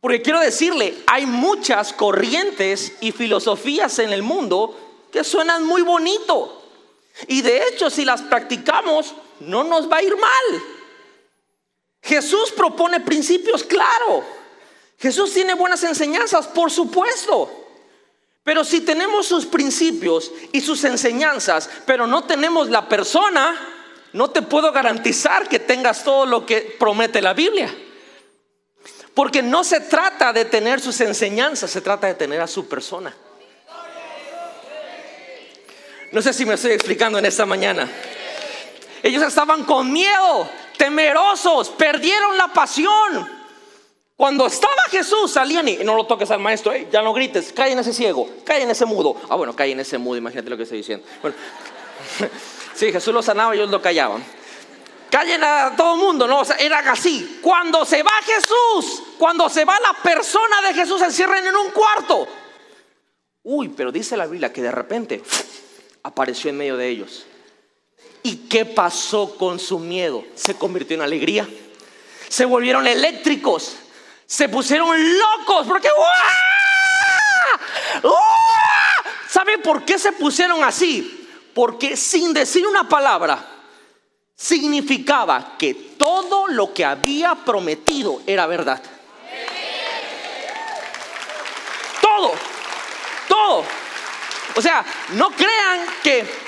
[0.00, 6.62] Porque quiero decirle, hay muchas corrientes y filosofías en el mundo que suenan muy bonito.
[7.26, 10.62] Y de hecho, si las practicamos, no nos va a ir mal.
[12.02, 14.24] Jesús propone principios, claro.
[14.98, 17.66] Jesús tiene buenas enseñanzas, por supuesto.
[18.42, 23.54] Pero si tenemos sus principios y sus enseñanzas, pero no tenemos la persona,
[24.12, 27.74] no te puedo garantizar que tengas todo lo que promete la Biblia.
[29.12, 33.14] Porque no se trata de tener sus enseñanzas, se trata de tener a su persona.
[36.10, 37.86] No sé si me estoy explicando en esta mañana.
[39.02, 43.38] Ellos estaban con miedo, temerosos, perdieron la pasión.
[44.16, 47.78] Cuando estaba Jesús, salían y no lo toques al maestro, ya no grites, cae en
[47.78, 49.14] ese ciego, cae en ese mudo.
[49.28, 51.06] Ah, bueno, cae en ese mudo, imagínate lo que estoy diciendo.
[51.20, 51.36] Bueno,
[52.74, 54.24] sí, Jesús lo sanaba y ellos lo callaban.
[55.10, 57.38] Callen a todo el mundo, no, o sea, era así.
[57.42, 61.70] Cuando se va Jesús, cuando se va la persona de Jesús, se encierran en un
[61.70, 62.26] cuarto.
[63.44, 65.22] Uy, pero dice la Biblia que de repente
[66.02, 67.24] apareció en medio de ellos.
[68.28, 70.22] ¿Y qué pasó con su miedo?
[70.34, 71.48] Se convirtió en alegría.
[72.28, 73.76] Se volvieron eléctricos.
[74.26, 75.88] Se pusieron locos porque
[79.30, 81.26] ¿Saben por qué se pusieron así?
[81.54, 83.42] Porque sin decir una palabra
[84.36, 88.82] significaba que todo lo que había prometido era verdad.
[92.02, 92.34] Todo,
[93.26, 93.64] todo.
[94.54, 96.47] O sea, no crean que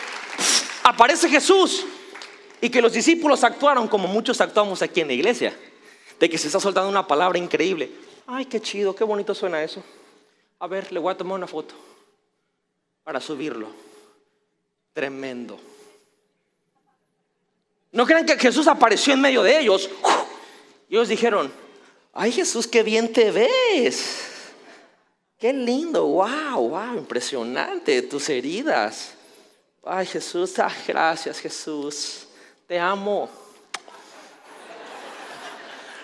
[0.82, 1.84] aparece Jesús
[2.60, 5.56] y que los discípulos actuaron como muchos actuamos aquí en la iglesia.
[6.18, 7.90] De que se está soltando una palabra increíble.
[8.26, 9.82] Ay, qué chido, qué bonito suena eso.
[10.58, 11.74] A ver, le voy a tomar una foto
[13.02, 13.68] para subirlo.
[14.92, 15.58] Tremendo.
[17.92, 19.88] No crean que Jesús apareció en medio de ellos.
[20.88, 21.50] Y ellos dijeron,
[22.12, 24.26] ay Jesús, qué bien te ves.
[25.38, 29.14] Qué lindo, wow, wow, impresionante tus heridas.
[29.82, 32.26] Ay Jesús, ah, gracias Jesús,
[32.66, 33.30] te amo.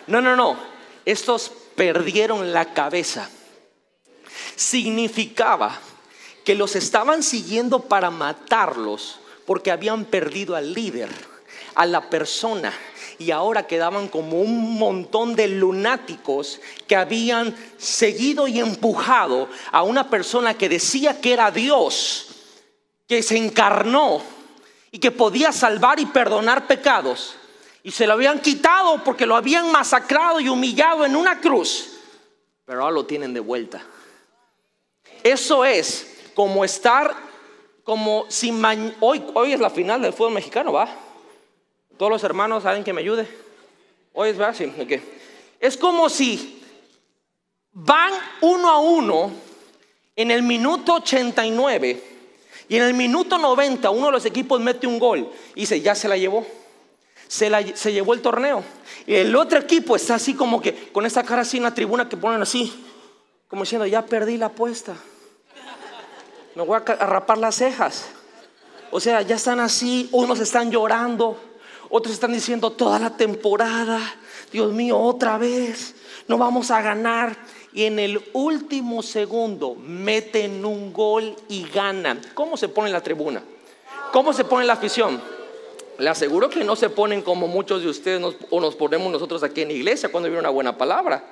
[0.06, 0.56] No, no, no,
[1.04, 3.28] estos perdieron la cabeza.
[4.54, 5.78] Significaba
[6.44, 11.10] que los estaban siguiendo para matarlos porque habían perdido al líder,
[11.74, 12.72] a la persona
[13.18, 20.08] y ahora quedaban como un montón de lunáticos que habían seguido y empujado a una
[20.10, 22.25] persona que decía que era Dios,
[23.06, 24.22] que se encarnó
[24.90, 27.36] y que podía salvar y perdonar pecados.
[27.82, 31.98] Y se lo habían quitado porque lo habían masacrado y humillado en una cruz.
[32.64, 33.82] Pero ahora lo tienen de vuelta.
[35.22, 37.14] Eso es como estar,
[37.84, 38.50] como si
[39.00, 40.88] hoy, hoy es la final del fútbol mexicano, ¿va?
[41.96, 43.28] Todos los hermanos saben que me ayude.
[44.12, 44.72] Hoy es así.
[45.60, 46.62] Es como si
[47.72, 49.30] van uno a uno
[50.16, 52.15] en el minuto 89
[52.68, 55.94] y en el minuto 90 uno de los equipos mete un gol y dice, ya
[55.94, 56.46] se la llevó.
[57.28, 58.62] Se, la, se llevó el torneo.
[59.06, 62.08] Y el otro equipo está así como que con esa cara así en la tribuna
[62.08, 62.72] que ponen así,
[63.48, 64.94] como diciendo, ya perdí la apuesta.
[66.54, 68.06] Me voy a rapar las cejas.
[68.90, 71.38] O sea, ya están así, unos están llorando,
[71.88, 74.00] otros están diciendo toda la temporada,
[74.52, 75.94] Dios mío, otra vez,
[76.28, 77.36] no vamos a ganar.
[77.76, 82.22] Y en el último segundo meten un gol y ganan.
[82.32, 83.42] ¿Cómo se pone la tribuna?
[84.14, 85.20] ¿Cómo se pone la afición?
[85.98, 89.60] Le aseguro que no se ponen como muchos de ustedes o nos ponemos nosotros aquí
[89.60, 91.22] en la iglesia cuando viene una buena palabra.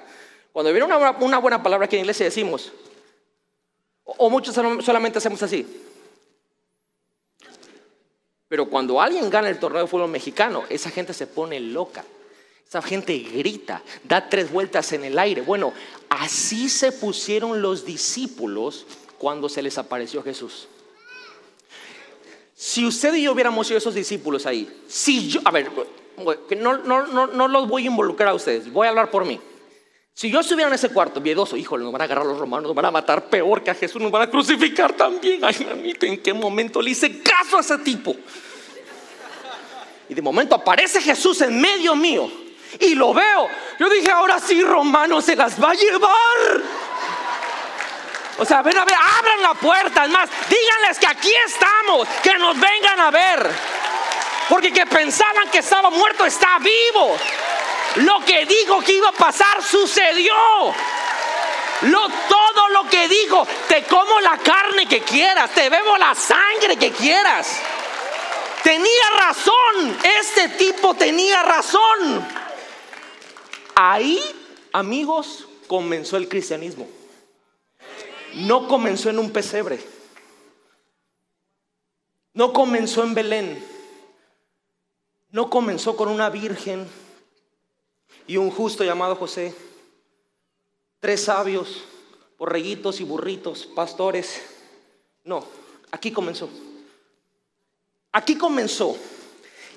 [0.52, 2.70] Cuando viene una, una buena palabra aquí en la iglesia decimos,
[4.04, 5.66] o muchos solamente hacemos así.
[8.48, 12.04] Pero cuando alguien gana el torneo de fútbol mexicano, esa gente se pone loca.
[12.68, 15.42] Esa gente grita, da tres vueltas en el aire.
[15.42, 15.72] Bueno,
[16.08, 18.86] así se pusieron los discípulos
[19.18, 20.68] cuando se les apareció Jesús.
[22.54, 25.70] Si usted y yo hubiéramos sido esos discípulos ahí, si yo, a ver,
[26.58, 29.40] no, no, no, no los voy a involucrar a ustedes, voy a hablar por mí.
[30.12, 32.74] Si yo estuviera en ese cuarto, miedoso, híjole, nos van a agarrar los romanos, nos
[32.74, 35.44] van a matar peor que a Jesús, nos van a crucificar también.
[35.44, 38.14] Ay, mamita, ¿en qué momento le hice caso a ese tipo?
[40.08, 42.43] Y de momento aparece Jesús en medio mío
[42.80, 43.48] y lo veo.
[43.78, 46.62] Yo dije, ahora sí, Romano se las va a llevar.
[48.38, 50.04] O sea, ven a ver, abran la puerta.
[50.04, 53.50] Es más, díganles que aquí estamos, que nos vengan a ver.
[54.48, 57.16] Porque que pensaban que estaba muerto está vivo.
[57.96, 60.34] Lo que dijo que iba a pasar sucedió.
[61.82, 66.76] Lo, todo lo que dijo, te como la carne que quieras, te bebo la sangre
[66.76, 67.60] que quieras.
[68.62, 72.43] Tenía razón, este tipo tenía razón.
[73.74, 74.20] Ahí,
[74.72, 76.86] amigos, comenzó el cristianismo.
[78.34, 79.80] No comenzó en un pesebre.
[82.32, 83.64] No comenzó en Belén.
[85.30, 86.86] No comenzó con una virgen
[88.26, 89.54] y un justo llamado José.
[91.00, 91.84] Tres sabios,
[92.38, 94.42] borreguitos y burritos, pastores.
[95.24, 95.44] No,
[95.90, 96.48] aquí comenzó.
[98.12, 98.96] Aquí comenzó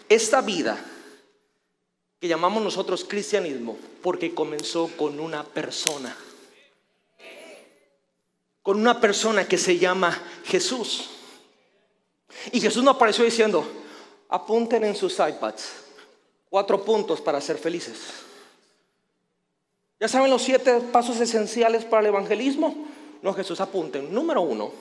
[0.08, 0.80] esta vida
[2.20, 6.16] que llamamos nosotros cristianismo porque comenzó con una persona.
[8.64, 11.10] Con una persona que se llama Jesús.
[12.52, 13.66] Y Jesús no apareció diciendo,
[14.30, 15.86] apunten en sus iPads
[16.50, 17.98] cuatro puntos para ser felices.
[20.00, 22.88] ¿Ya saben los siete pasos esenciales para el evangelismo?
[23.22, 24.14] No, Jesús, apunten.
[24.14, 24.72] Número uno,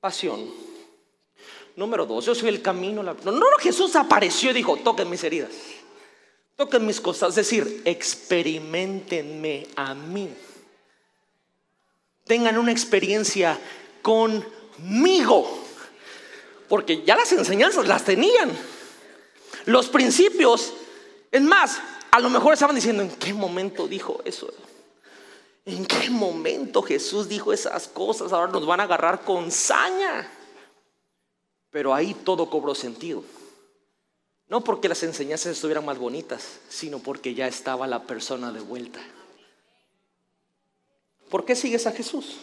[0.00, 0.50] pasión.
[1.76, 3.02] Número dos, yo soy el camino.
[3.02, 5.50] No, no, Jesús apareció y dijo, toquen mis heridas.
[6.60, 7.30] Toquen mis cosas.
[7.30, 10.28] Es decir, experimentenme a mí.
[12.26, 13.58] Tengan una experiencia
[14.02, 15.58] conmigo.
[16.68, 18.50] Porque ya las enseñanzas las tenían.
[19.64, 20.74] Los principios,
[21.32, 24.52] es más, a lo mejor estaban diciendo, ¿en qué momento dijo eso?
[25.64, 28.34] ¿En qué momento Jesús dijo esas cosas?
[28.34, 30.30] Ahora nos van a agarrar con saña.
[31.70, 33.24] Pero ahí todo cobró sentido.
[34.50, 39.00] No porque las enseñanzas estuvieran más bonitas, sino porque ya estaba la persona de vuelta.
[41.30, 42.36] ¿Por qué sigues a Jesús?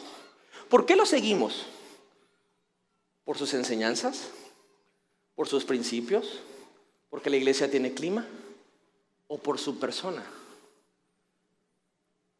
[0.69, 1.67] ¿Por qué lo seguimos?
[3.23, 4.29] ¿Por sus enseñanzas?
[5.35, 6.39] ¿Por sus principios?
[7.11, 8.25] ¿Porque la iglesia tiene clima?
[9.27, 10.23] o por su persona?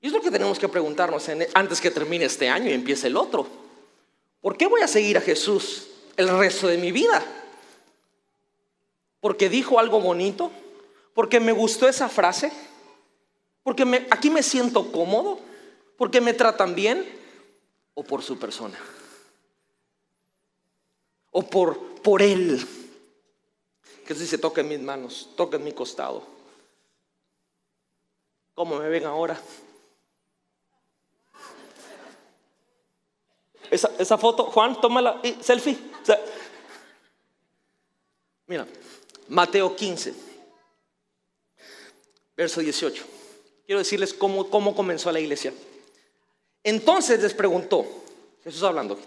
[0.01, 3.17] Y es lo que tenemos que preguntarnos antes que termine este año y empiece el
[3.17, 3.47] otro.
[4.41, 7.25] ¿Por qué voy a seguir a Jesús el resto de mi vida?
[9.19, 10.51] ¿Porque dijo algo bonito?
[11.13, 12.51] ¿Porque me gustó esa frase?
[13.63, 15.39] ¿Porque aquí me siento cómodo?
[15.97, 17.05] ¿Porque me tratan bien?
[17.95, 18.79] ¿O por su persona?
[21.31, 22.65] ¿O por, por Él?
[24.05, 26.37] Jesús dice, toquen mis manos, toquen mi costado
[28.57, 29.39] ¿Cómo me ven ahora?
[33.69, 35.77] Esa, foto, Juan, tómala, y selfie.
[39.29, 40.13] Mateo 15,
[42.35, 43.03] verso 18.
[43.65, 45.53] Quiero decirles cómo, cómo comenzó la iglesia.
[46.63, 47.85] Entonces les preguntó,
[48.43, 48.97] Jesús hablando,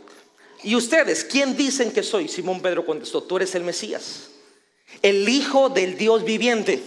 [0.63, 2.29] ¿y ustedes quién dicen que soy?
[2.29, 4.31] Simón Pedro contestó, tú eres el Mesías,
[5.03, 6.83] el Hijo del Dios viviente.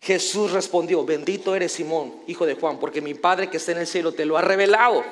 [0.00, 3.86] Jesús respondió, bendito eres Simón, hijo de Juan, porque mi Padre que está en el
[3.86, 5.04] cielo te lo ha revelado.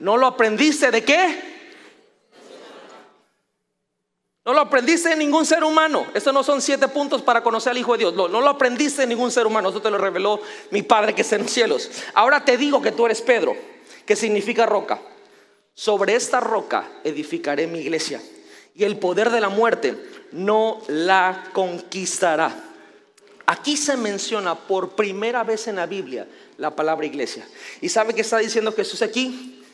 [0.00, 1.53] ¿No lo aprendiste de qué?
[4.44, 6.06] No lo aprendiste de ningún ser humano.
[6.12, 8.14] Estos no son siete puntos para conocer al Hijo de Dios.
[8.14, 9.70] No, lo aprendiste de ningún ser humano.
[9.70, 10.38] Eso te lo reveló
[10.70, 11.90] mi Padre que está en los cielos.
[12.12, 13.56] Ahora te digo que tú eres Pedro,
[14.04, 15.00] que significa roca.
[15.72, 18.20] Sobre esta roca edificaré mi iglesia.
[18.74, 19.96] Y el poder de la muerte
[20.32, 22.54] no la conquistará.
[23.46, 26.28] Aquí se menciona por primera vez en la Biblia
[26.58, 27.48] la palabra iglesia.
[27.80, 29.64] ¿Y sabe qué está diciendo Jesús aquí?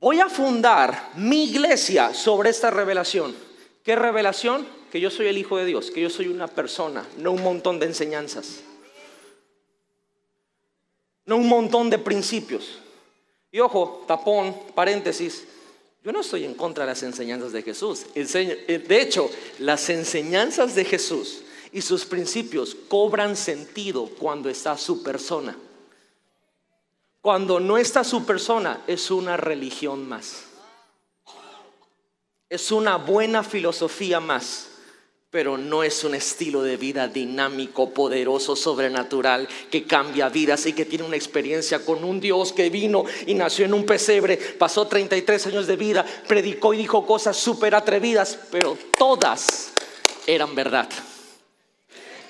[0.00, 3.51] Voy a fundar mi iglesia sobre esta revelación.
[3.82, 4.66] ¿Qué revelación?
[4.90, 7.78] Que yo soy el Hijo de Dios, que yo soy una persona, no un montón
[7.78, 8.60] de enseñanzas.
[11.24, 12.78] no un montón de principios.
[13.50, 15.44] Y ojo, tapón, paréntesis,
[16.02, 18.06] yo no estoy en contra de las enseñanzas de Jesús.
[18.14, 19.30] Eh, de hecho,
[19.60, 25.56] las enseñanzas de Jesús y sus principios cobran sentido cuando está su persona.
[27.20, 30.44] Cuando no está su persona, es una religión más.
[32.52, 34.68] Es una buena filosofía más
[35.30, 40.84] pero no es un estilo de vida dinámico, poderoso, sobrenatural, que cambia vidas y que
[40.84, 45.46] tiene una experiencia con un Dios que vino y nació en un pesebre, pasó 33
[45.46, 49.72] años de vida, predicó y dijo cosas súper atrevidas, pero todas
[50.26, 50.90] eran verdad.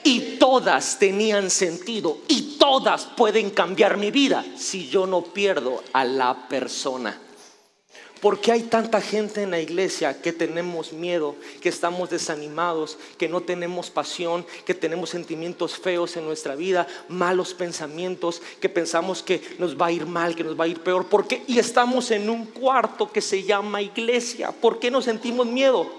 [0.05, 6.05] Y todas tenían sentido y todas pueden cambiar mi vida si yo no pierdo a
[6.05, 7.19] la persona.
[8.23, 13.29] ¿Por qué hay tanta gente en la iglesia que tenemos miedo, que estamos desanimados, que
[13.29, 19.43] no tenemos pasión, que tenemos sentimientos feos en nuestra vida, malos pensamientos, que pensamos que
[19.59, 21.09] nos va a ir mal, que nos va a ir peor?
[21.09, 21.43] ¿Por qué?
[21.49, 24.53] Y estamos en un cuarto que se llama iglesia.
[24.53, 25.91] ¿Por qué nos sentimos miedo?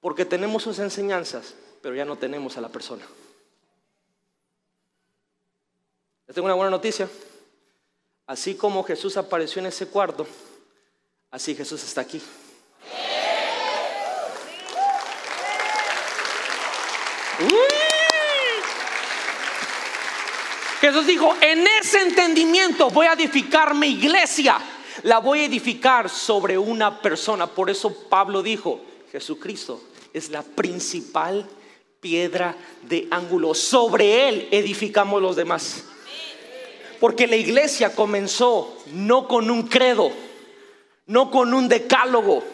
[0.00, 3.04] Porque tenemos sus enseñanzas, pero ya no tenemos a la persona.
[6.32, 7.10] Tengo una buena noticia.
[8.28, 10.24] Así como Jesús apareció en ese cuarto,
[11.30, 12.20] Así Jesús está aquí.
[20.80, 24.58] Jesús dijo, en ese entendimiento voy a edificar mi iglesia.
[25.04, 27.46] La voy a edificar sobre una persona.
[27.46, 28.80] Por eso Pablo dijo,
[29.12, 29.80] Jesucristo
[30.12, 31.48] es la principal
[32.00, 33.54] piedra de ángulo.
[33.54, 35.84] Sobre él edificamos los demás.
[36.98, 40.10] Porque la iglesia comenzó no con un credo
[41.10, 42.44] no con un decálogo,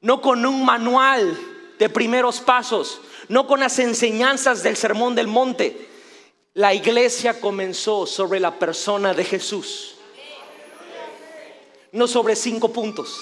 [0.00, 1.38] no con un manual
[1.78, 5.88] de primeros pasos, no con las enseñanzas del Sermón del Monte.
[6.54, 9.94] La iglesia comenzó sobre la persona de Jesús,
[11.92, 13.20] no sobre cinco puntos,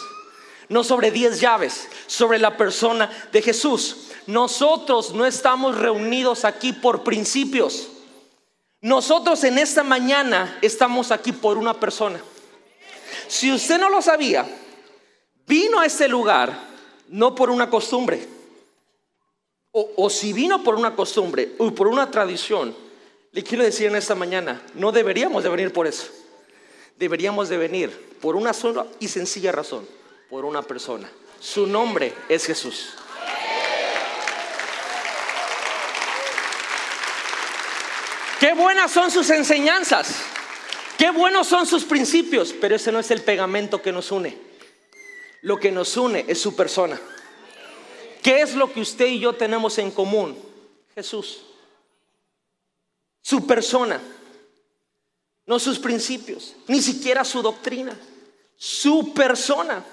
[0.70, 4.12] no sobre diez llaves, sobre la persona de Jesús.
[4.26, 7.88] Nosotros no estamos reunidos aquí por principios.
[8.80, 12.18] Nosotros en esta mañana estamos aquí por una persona.
[13.28, 14.46] Si usted no lo sabía,
[15.46, 16.74] vino a este lugar
[17.08, 18.26] no por una costumbre.
[19.76, 22.76] O, si vino por una costumbre o por una tradición,
[23.32, 26.06] le quiero decir en esta mañana, no deberíamos de venir por eso.
[26.96, 29.84] Deberíamos de venir por una sola y sencilla razón,
[30.30, 31.10] por una persona.
[31.40, 32.94] Su nombre es Jesús.
[38.38, 40.22] Qué buenas son sus enseñanzas.
[40.98, 44.36] Qué buenos son sus principios, pero ese no es el pegamento que nos une.
[45.42, 47.00] Lo que nos une es su persona.
[48.22, 50.38] ¿Qué es lo que usted y yo tenemos en común?
[50.94, 51.42] Jesús.
[53.20, 54.00] Su persona.
[55.46, 57.98] No sus principios, ni siquiera su doctrina.
[58.56, 59.84] Su persona.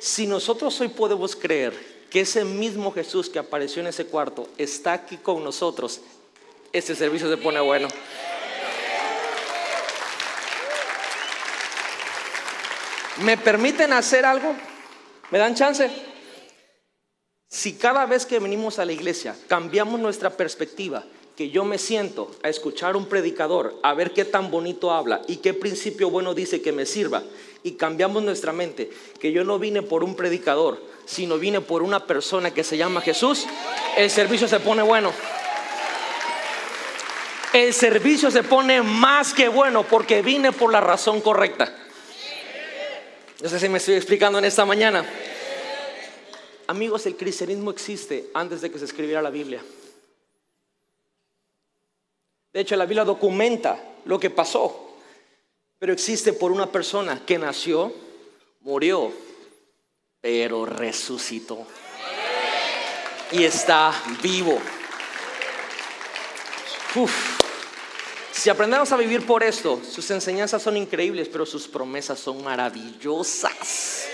[0.00, 1.72] Si nosotros hoy podemos creer
[2.10, 6.00] que ese mismo Jesús que apareció en ese cuarto está aquí con nosotros,
[6.72, 7.88] este servicio se pone bueno.
[13.22, 14.54] ¿Me permiten hacer algo?
[15.30, 15.88] ¿Me dan chance?
[17.48, 21.04] Si cada vez que venimos a la iglesia cambiamos nuestra perspectiva,
[21.36, 25.36] que yo me siento a escuchar un predicador, a ver qué tan bonito habla y
[25.36, 27.22] qué principio bueno dice que me sirva,
[27.62, 32.06] y cambiamos nuestra mente, que yo no vine por un predicador, sino vine por una
[32.06, 33.46] persona que se llama Jesús,
[33.96, 35.12] el servicio se pone bueno.
[37.52, 41.72] El servicio se pone más que bueno porque vine por la razón correcta.
[43.42, 45.04] No sé si me estoy explicando en esta mañana.
[46.68, 49.60] Amigos, el cristianismo existe antes de que se escribiera la Biblia.
[52.52, 54.96] De hecho, la Biblia documenta lo que pasó,
[55.76, 57.92] pero existe por una persona que nació,
[58.60, 59.12] murió,
[60.20, 61.66] pero resucitó.
[63.32, 64.56] Y está vivo.
[66.94, 67.31] Uf.
[68.42, 74.08] Si aprendemos a vivir por esto, sus enseñanzas son increíbles, pero sus promesas son maravillosas.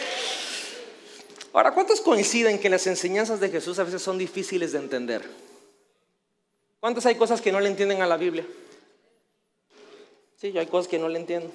[1.51, 5.23] Ahora, ¿cuántos coinciden que las enseñanzas de Jesús a veces son difíciles de entender?
[6.79, 8.47] ¿Cuántos hay cosas que no le entienden a la Biblia?
[10.37, 11.51] Sí, hay cosas que no le entiendo.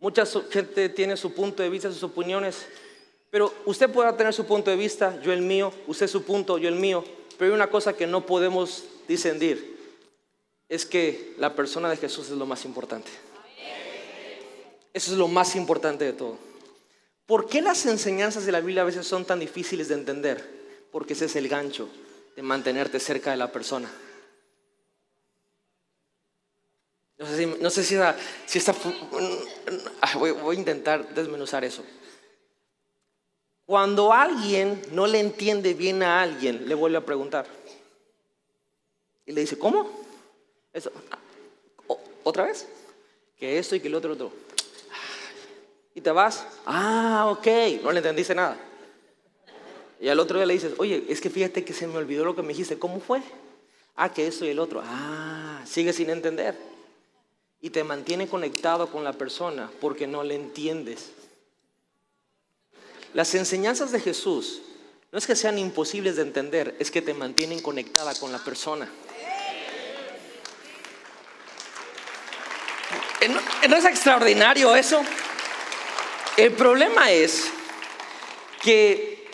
[0.00, 2.66] Mucha gente tiene su punto de vista, sus opiniones,
[3.30, 6.68] pero usted puede tener su punto de vista, yo el mío, usted su punto, yo
[6.68, 7.04] el mío,
[7.38, 9.72] pero hay una cosa que no podemos discendir
[10.72, 13.10] es que la persona de Jesús es lo más importante.
[14.94, 16.38] Eso es lo más importante de todo.
[17.26, 20.88] ¿Por qué las enseñanzas de la Biblia a veces son tan difíciles de entender?
[20.90, 21.90] Porque ese es el gancho
[22.36, 23.92] de mantenerte cerca de la persona.
[27.18, 27.96] No sé si,
[28.46, 28.74] si, está...
[30.00, 31.84] Ah, voy, voy a intentar desmenuzar eso.
[33.66, 37.44] Cuando alguien no le entiende bien a alguien, le vuelve a preguntar.
[39.26, 40.11] Y le dice, ¿cómo?
[40.72, 40.90] Eso.
[42.24, 42.66] ¿Otra vez?
[43.38, 44.32] Que esto y que el otro, otro.
[45.94, 46.46] Y te vas.
[46.64, 47.82] Ah, ok.
[47.82, 48.56] No le entendiste nada.
[50.00, 52.34] Y al otro día le dices, oye, es que fíjate que se me olvidó lo
[52.34, 52.78] que me dijiste.
[52.78, 53.22] ¿Cómo fue?
[53.94, 54.82] Ah, que esto y el otro.
[54.84, 56.56] Ah, sigue sin entender.
[57.60, 61.10] Y te mantiene conectado con la persona porque no le entiendes.
[63.14, 64.62] Las enseñanzas de Jesús
[65.12, 68.90] no es que sean imposibles de entender, es que te mantienen conectada con la persona.
[73.72, 75.00] ¿No es extraordinario eso?
[76.36, 77.50] El problema es
[78.60, 79.26] que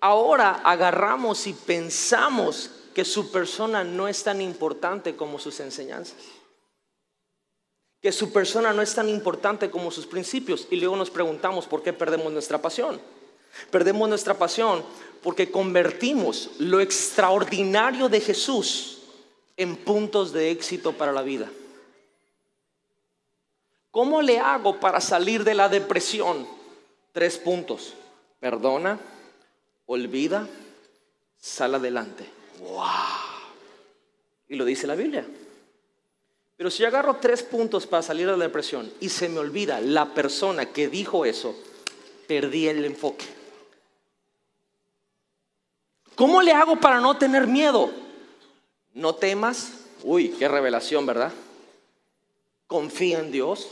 [0.00, 6.16] ahora agarramos y pensamos que su persona no es tan importante como sus enseñanzas.
[8.02, 10.66] Que su persona no es tan importante como sus principios.
[10.68, 13.00] Y luego nos preguntamos por qué perdemos nuestra pasión.
[13.70, 14.84] Perdemos nuestra pasión
[15.22, 19.02] porque convertimos lo extraordinario de Jesús
[19.56, 21.48] en puntos de éxito para la vida.
[23.96, 26.46] ¿Cómo le hago para salir de la depresión?
[27.12, 27.94] Tres puntos.
[28.38, 29.00] Perdona,
[29.86, 30.46] olvida,
[31.40, 32.26] sal adelante.
[32.58, 32.82] ¡Wow!
[34.50, 35.26] Y lo dice la Biblia.
[36.58, 39.80] Pero si yo agarro tres puntos para salir de la depresión y se me olvida
[39.80, 41.56] la persona que dijo eso,
[42.28, 43.24] perdí el enfoque.
[46.16, 47.90] ¿Cómo le hago para no tener miedo?
[48.92, 49.72] No temas.
[50.02, 51.32] Uy, qué revelación, ¿verdad?
[52.66, 53.70] Confía en Dios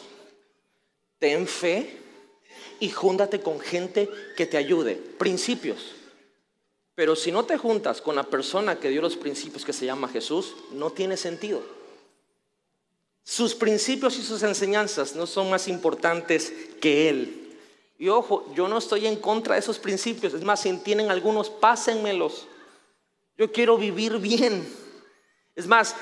[1.25, 1.91] ten fe
[2.81, 4.97] y júntate con gente que te ayude.
[4.97, 5.95] Principios.
[6.95, 10.09] Pero si no te juntas con la persona que dio los principios que se llama
[10.09, 11.62] Jesús, no tiene sentido.
[13.22, 17.57] Sus principios y sus enseñanzas no son más importantes que Él.
[17.99, 20.35] Y ojo, yo no estoy en contra de esos principios.
[20.35, 22.47] Es más, si tienen algunos, pásenmelos.
[23.39, 24.68] Yo quiero vivir bien.
[25.57, 25.97] Es más,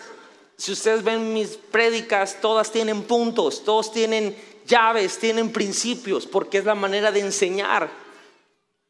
[0.57, 6.64] si ustedes ven mis prédicas, todas tienen puntos, todos tienen llaves, tienen principios, porque es
[6.64, 7.90] la manera de enseñar,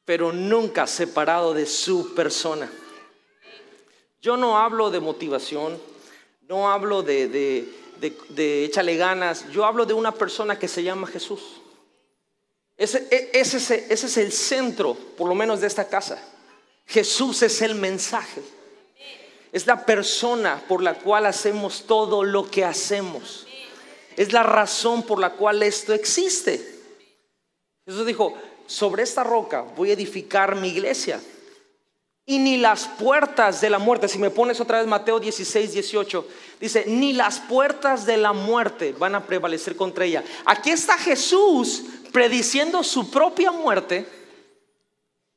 [0.05, 2.71] pero nunca separado de su persona.
[4.21, 5.81] Yo no hablo de motivación,
[6.49, 11.61] no hablo de, de, échale ganas, yo hablo de una persona que se llama Jesús.
[12.77, 16.23] Ese, e, ese, ese es el centro, por lo menos de esta casa.
[16.87, 18.43] Jesús es el mensaje.
[19.53, 23.47] Es la persona por la cual hacemos todo lo que hacemos.
[24.17, 26.65] Es la razón por la cual esto existe.
[27.85, 28.35] Jesús dijo,
[28.67, 31.21] sobre esta roca voy a edificar mi iglesia.
[32.25, 36.29] Y ni las puertas de la muerte, si me pones otra vez Mateo 16, 18,
[36.61, 40.23] dice, ni las puertas de la muerte van a prevalecer contra ella.
[40.45, 41.83] Aquí está Jesús
[42.13, 44.07] prediciendo su propia muerte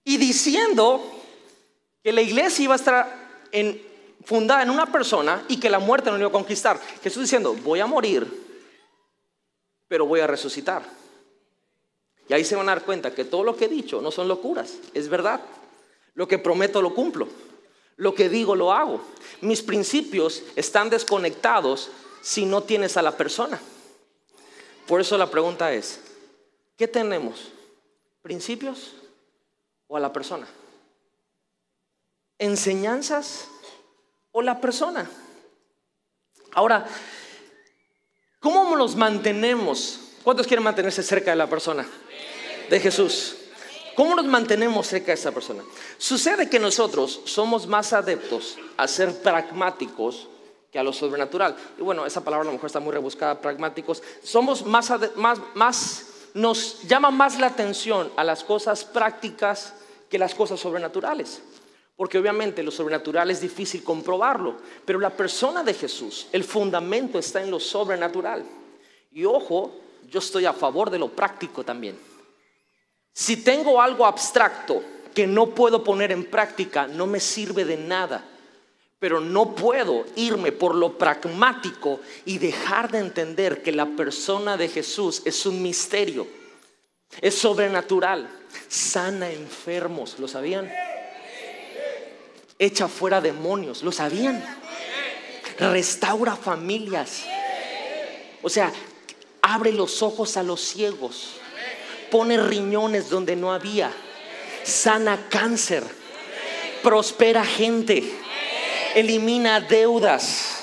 [0.04, 1.04] y diciendo
[2.04, 3.26] que la iglesia iba a estar
[4.24, 6.80] fundada en una persona y que la muerte no iba a conquistar.
[7.02, 8.45] Jesús diciendo, voy a morir,
[9.88, 10.84] pero voy a resucitar.
[12.28, 14.28] Y ahí se van a dar cuenta que todo lo que he dicho no son
[14.28, 15.42] locuras, es verdad.
[16.14, 17.28] Lo que prometo lo cumplo.
[17.98, 19.02] Lo que digo lo hago.
[19.42, 21.90] Mis principios están desconectados
[22.22, 23.60] si no tienes a la persona.
[24.88, 26.00] Por eso la pregunta es,
[26.78, 27.52] ¿qué tenemos?
[28.22, 28.94] ¿Principios
[29.88, 30.48] o a la persona?
[32.38, 33.48] ¿Enseñanzas
[34.32, 35.10] o la persona?
[36.54, 36.88] Ahora,
[38.46, 40.02] ¿Cómo nos mantenemos?
[40.24, 41.84] ¿Cuántos quieren mantenerse cerca de la persona?
[42.70, 43.38] De Jesús.
[43.96, 45.64] ¿Cómo nos mantenemos cerca de esa persona?
[45.98, 50.28] Sucede que nosotros somos más adeptos a ser pragmáticos
[50.72, 51.56] que a lo sobrenatural.
[51.80, 54.04] Y bueno, esa palabra a lo mejor está muy rebuscada, pragmáticos.
[54.22, 59.74] Somos más, más, más, nos llama más la atención a las cosas prácticas
[60.08, 61.42] que las cosas sobrenaturales.
[61.96, 67.42] Porque obviamente lo sobrenatural es difícil comprobarlo, pero la persona de Jesús, el fundamento está
[67.42, 68.44] en lo sobrenatural.
[69.12, 69.74] Y ojo,
[70.10, 71.98] yo estoy a favor de lo práctico también.
[73.14, 74.84] Si tengo algo abstracto
[75.14, 78.26] que no puedo poner en práctica, no me sirve de nada.
[79.00, 84.68] Pero no puedo irme por lo pragmático y dejar de entender que la persona de
[84.68, 86.28] Jesús es un misterio,
[87.22, 88.28] es sobrenatural,
[88.68, 90.70] sana enfermos, ¿lo sabían?
[92.60, 94.44] Echa fuera demonios, ¿lo sabían?
[95.60, 97.24] Restaura familias.
[98.42, 98.72] O sea,
[99.42, 101.34] abre los ojos a los ciegos,
[102.12, 103.92] pone riñones donde no había,
[104.64, 105.84] sana cáncer,
[106.84, 108.04] prospera gente,
[108.96, 110.62] elimina deudas,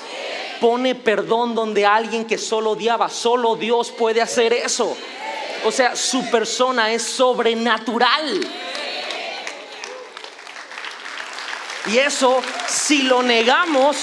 [0.59, 4.95] pone perdón donde alguien que solo odiaba, solo Dios puede hacer eso.
[5.65, 8.41] O sea, su persona es sobrenatural.
[11.87, 13.97] Y eso, si lo negamos,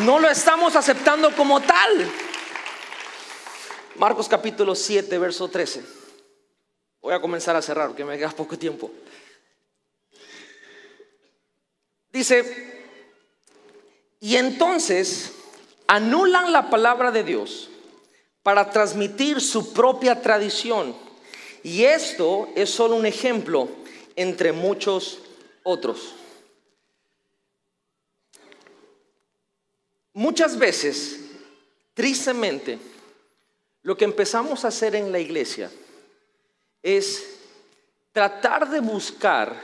[0.00, 2.10] no lo estamos aceptando como tal.
[3.96, 5.82] Marcos capítulo 7, verso 13.
[7.00, 8.90] Voy a comenzar a cerrar porque me queda poco tiempo.
[12.12, 12.84] Dice,
[14.20, 15.32] y entonces
[15.86, 17.70] anulan la palabra de Dios
[18.42, 20.94] para transmitir su propia tradición.
[21.62, 23.68] Y esto es solo un ejemplo
[24.14, 25.20] entre muchos
[25.62, 26.16] otros.
[30.12, 31.20] Muchas veces,
[31.94, 32.78] tristemente,
[33.82, 35.70] lo que empezamos a hacer en la iglesia
[36.82, 37.38] es
[38.12, 39.54] tratar de buscar,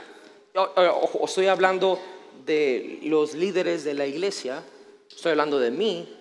[1.23, 1.99] estoy hablando
[2.45, 4.63] de los líderes de la iglesia,
[5.09, 6.17] estoy hablando de mí,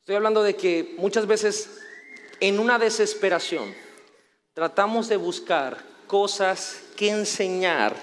[0.00, 1.78] estoy hablando de que muchas veces
[2.40, 3.74] en una desesperación
[4.54, 7.94] tratamos de buscar cosas que enseñar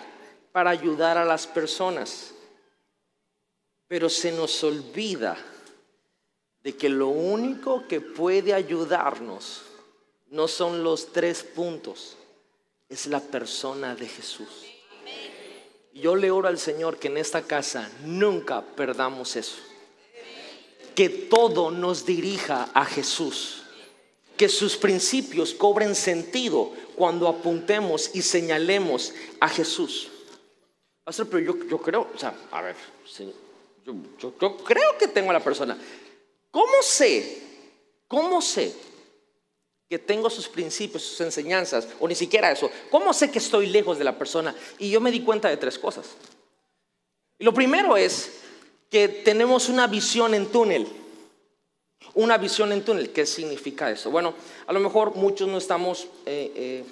[0.52, 2.34] para ayudar a las personas,
[3.90, 5.36] pero se nos olvida
[6.64, 9.64] de que lo único que puede ayudarnos
[10.30, 12.16] no son los tres puntos,
[12.88, 14.48] es la persona de Jesús.
[15.94, 19.58] Yo le oro al Señor que en esta casa nunca perdamos eso.
[20.96, 23.64] Que todo nos dirija a Jesús.
[24.38, 30.10] Que sus principios cobren sentido cuando apuntemos y señalemos a Jesús.
[31.04, 32.76] pero yo, yo creo, o sea, a ver,
[33.86, 35.78] yo, creo que tengo a la persona.
[36.52, 37.42] ¿Cómo sé?
[38.08, 38.74] ¿Cómo sé
[39.90, 42.70] que tengo sus principios, sus enseñanzas, o ni siquiera eso.
[42.92, 44.56] ¿Cómo sé que estoy lejos de la persona?
[44.78, 46.06] Y yo me di cuenta de tres cosas.
[47.40, 48.34] Lo primero es
[48.92, 50.88] que tenemos una visión en túnel.
[52.14, 53.10] Una visión en túnel.
[53.12, 54.12] ¿Qué significa eso?
[54.12, 54.36] Bueno,
[54.68, 56.84] a lo mejor muchos no estamos eh, eh,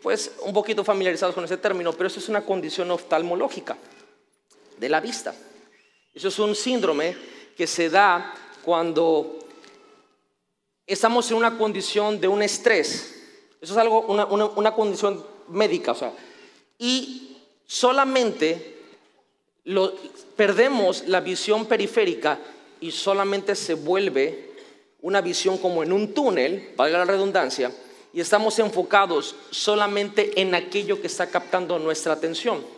[0.00, 3.76] pues un poquito familiarizados con ese término, pero eso es una condición oftalmológica
[4.78, 5.34] de la vista.
[6.18, 7.16] Eso es un síndrome
[7.56, 9.38] que se da cuando
[10.84, 13.22] estamos en una condición de un estrés.
[13.60, 16.12] Eso es algo, una, condición médica, o sea,
[16.76, 18.80] y solamente
[20.34, 22.40] perdemos la visión periférica
[22.80, 24.54] y solamente se vuelve
[25.02, 27.72] una visión como en un túnel, valga la redundancia,
[28.12, 32.77] y estamos enfocados solamente en aquello que está captando nuestra atención.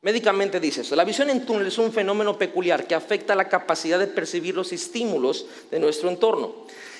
[0.00, 3.98] Médicamente dice eso, la visión en túnel es un fenómeno peculiar que afecta la capacidad
[3.98, 6.54] de percibir los estímulos de nuestro entorno.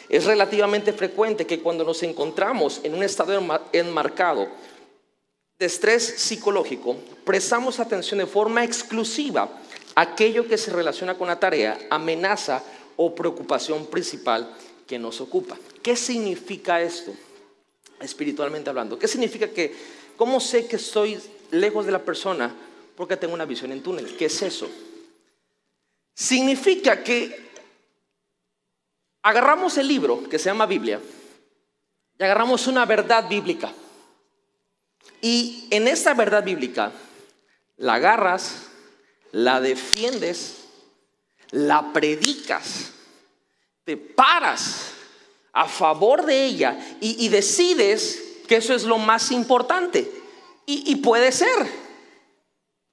[0.09, 3.41] Es relativamente frecuente que cuando nos encontramos en un estado
[3.73, 4.49] enmarcado
[5.59, 9.49] de estrés psicológico, prestamos atención de forma exclusiva
[9.95, 12.65] a aquello que se relaciona con la tarea, amenaza
[12.97, 14.57] o preocupación principal
[14.89, 15.57] que nos ocupa.
[15.83, 17.13] ¿Qué significa esto?
[18.01, 18.99] Espiritualmente hablando.
[18.99, 19.73] ¿Qué significa que,
[20.17, 21.19] cómo sé que estoy
[21.53, 22.55] lejos de la persona?
[22.99, 24.17] Porque tengo una visión en túnel.
[24.17, 24.69] ¿Qué es eso?
[26.13, 27.53] Significa que
[29.23, 31.01] agarramos el libro que se llama Biblia
[32.19, 33.73] y agarramos una verdad bíblica.
[35.21, 36.91] Y en esta verdad bíblica
[37.77, 38.67] la agarras,
[39.31, 40.65] la defiendes,
[41.53, 42.91] la predicas,
[43.85, 44.91] te paras
[45.53, 50.11] a favor de ella y, decides que eso es lo más importante.
[50.67, 51.88] y puede ser,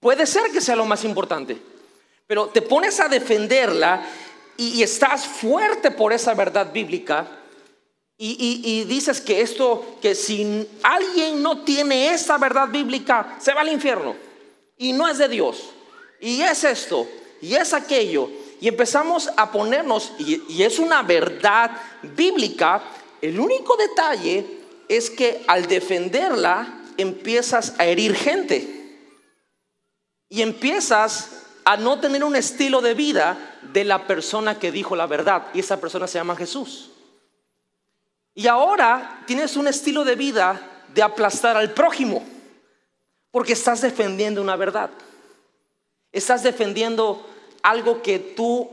[0.05, 1.59] puede ser que sea lo más importante,
[2.27, 4.05] pero te pones a defenderla
[4.55, 7.27] y, estás fuerte por esa verdad bíblica
[8.15, 13.69] y, dices que esto, que si alguien no tiene esa verdad bíblica, se va al
[13.69, 14.15] infierno
[14.77, 15.71] y no es de Dios.
[16.21, 17.07] Y es esto,
[17.41, 18.29] y es aquello.
[18.61, 21.71] Y empezamos a ponernos, y, y es una verdad
[22.03, 22.83] bíblica,
[23.23, 24.45] el único detalle
[24.87, 28.74] es que al defenderla empiezas a herir gente.
[30.29, 35.07] Y empiezas a no tener un estilo de vida de la persona que dijo la
[35.07, 35.47] verdad.
[35.53, 36.91] Y esa persona se llama Jesús.
[38.33, 42.23] Y ahora tienes un estilo de vida de aplastar al prójimo.
[43.31, 44.89] Porque estás defendiendo una verdad.
[46.11, 47.25] Estás defendiendo
[47.63, 48.69] algo que tú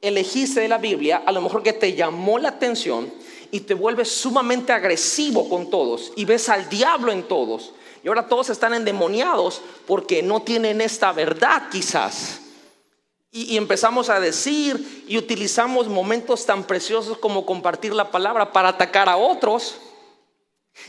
[0.00, 3.10] elegiste de la Biblia, a lo mejor que te llamó la atención
[3.50, 7.72] y te vuelves sumamente agresivo con todos y ves al diablo en todos
[8.04, 12.40] y ahora todos están endemoniados porque no tienen esta verdad quizás.
[13.32, 19.08] Y, empezamos a decir y utilizamos momentos tan preciosos como compartir la palabra para atacar
[19.08, 19.76] a otros.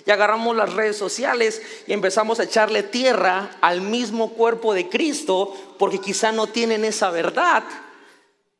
[0.05, 5.55] Y agarramos las redes sociales y empezamos a echarle tierra al mismo cuerpo de Cristo
[5.79, 7.63] porque quizá no tienen esa verdad.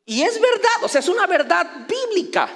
[0.06, 2.48] Y es verdad, o sea, es una verdad bíblica.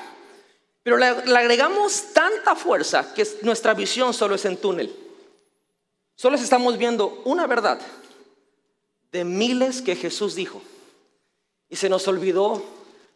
[0.82, 5.09] Pero le, agregamos tanta fuerza que nuestra visión solo es en túnel.
[6.20, 7.80] Solo estamos viendo una verdad
[9.10, 10.60] de miles que Jesús dijo.
[11.70, 12.62] Y se nos olvidó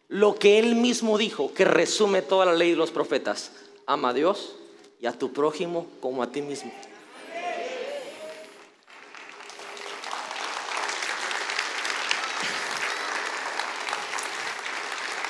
[0.09, 3.53] lo que Él mismo dijo, que resume toda la ley de los profetas.
[3.85, 4.57] Ama a Dios
[5.03, 6.73] y a tu prójimo como a ti mismo.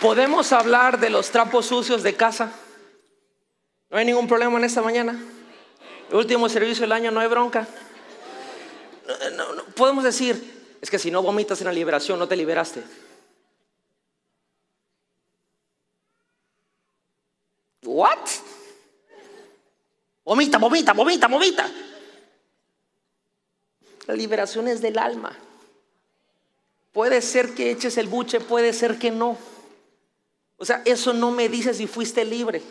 [0.01, 2.53] ¿Podemos hablar de los trapos sucios de casa?
[3.91, 5.34] ¿No hay ningún problema en esta mañana?
[6.13, 7.67] Último servicio del año, no hay bronca.
[9.75, 12.83] podemos decir, es que si no vomitas en la liberación, no te liberaste.
[17.83, 18.19] ¿What?
[20.25, 21.71] Vomita, vomita, vomita, vomita.
[24.07, 25.37] La liberación es del alma.
[26.93, 29.37] Puede ser que eches el buche, puede ser que no.
[30.57, 32.63] O sea, eso no me dice si fuiste libre.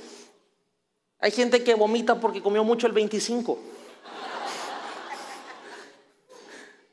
[1.23, 3.57] Hay gente que vomita porque comió mucho el 25.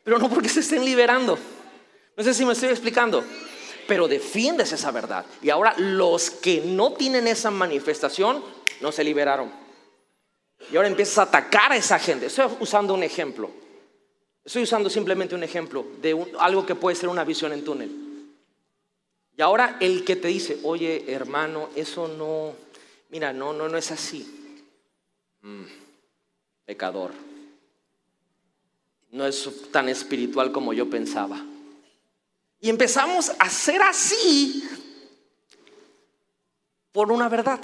[0.05, 1.37] Pero no porque se estén liberando.
[2.17, 3.25] No sé si me estoy explicando.
[3.89, 5.27] Pero defiendes esa verdad.
[5.43, 8.45] Y ahora los que no tienen esa manifestación
[8.81, 9.51] no se liberaron.
[10.71, 12.27] Y ahora empiezas a atacar a esa gente.
[12.27, 13.51] Estoy usando un ejemplo.
[14.45, 17.91] Estoy usando simplemente un ejemplo de algo que puede ser una visión en túnel.
[19.37, 22.55] Y ahora el que te dice, oye hermano, eso no,
[23.11, 24.59] mira, no, no, no es así.
[25.43, 25.65] Mm,
[26.65, 27.13] pecador.
[29.11, 31.45] No es tan espiritual como yo pensaba.
[32.61, 34.63] Y empezamos a ser así
[36.93, 37.61] por una verdad.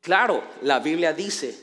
[0.00, 1.58] Claro, la Biblia dice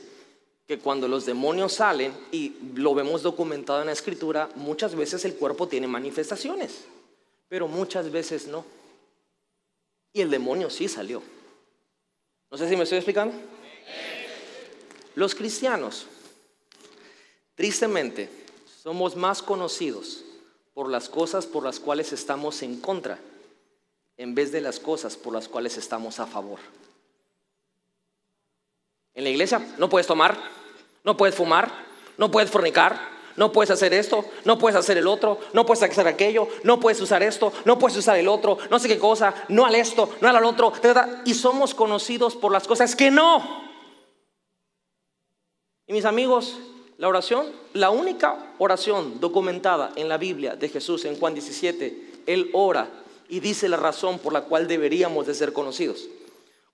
[0.66, 5.34] que cuando los demonios salen, y lo vemos documentado en la escritura, muchas veces el
[5.34, 6.86] cuerpo tiene manifestaciones
[7.48, 8.64] pero muchas veces no.
[10.12, 11.22] Y el demonio sí salió.
[12.50, 13.34] No sé si me estoy explicando.
[15.14, 16.06] Los cristianos,
[17.54, 18.30] tristemente,
[18.82, 20.24] somos más conocidos
[20.74, 23.18] por las cosas por las cuales estamos en contra,
[24.18, 26.60] en vez de las cosas por las cuales estamos a favor.
[29.14, 30.38] En la iglesia no puedes tomar,
[31.02, 31.72] no puedes fumar,
[32.18, 36.06] no puedes fornicar, no puedes hacer esto, no puedes hacer el otro, no puedes hacer
[36.06, 39.66] aquello, no puedes usar esto, no puedes usar el otro, no sé qué cosa, no
[39.66, 40.72] al esto, no al otro.
[41.24, 43.66] Y somos conocidos por las cosas que no.
[45.86, 46.58] Y mis amigos,
[46.98, 52.50] la oración, la única oración documentada en la Biblia de Jesús en Juan 17, Él
[52.54, 52.88] ora
[53.28, 56.08] y dice la razón por la cual deberíamos de ser conocidos.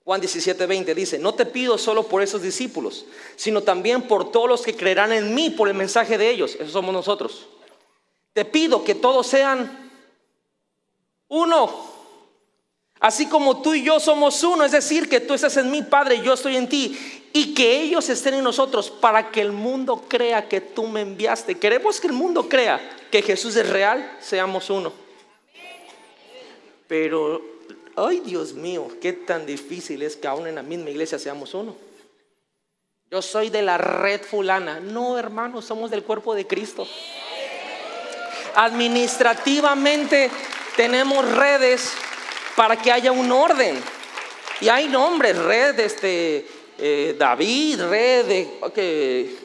[0.04, 4.48] Juan 17, 20 dice, no te pido solo por esos discípulos, sino también por todos
[4.48, 6.56] los que creerán en mí por el mensaje de ellos.
[6.56, 7.46] Esos somos nosotros.
[8.32, 9.90] Te pido que todos sean
[11.28, 11.92] uno.
[12.98, 16.20] Así como tú y yo somos uno, es decir, que tú estás en mi Padre
[16.22, 16.98] yo estoy en ti,
[17.32, 21.58] y que ellos estén en nosotros para que el mundo crea que tú me enviaste.
[21.58, 22.80] Queremos que el mundo crea
[23.10, 24.92] que Jesús es real, seamos uno.
[26.86, 27.51] Pero
[27.96, 31.76] ay Dios mío, qué tan difícil es que aún en la misma iglesia seamos uno.
[33.10, 34.80] Yo soy de la red fulana.
[34.80, 36.86] No, hermano, somos del cuerpo de Cristo.
[38.54, 40.30] Administrativamente
[40.76, 41.92] tenemos redes
[42.56, 43.78] para que haya un orden.
[44.62, 46.46] Y hay nombres, red este,
[46.78, 49.36] eh, David, red de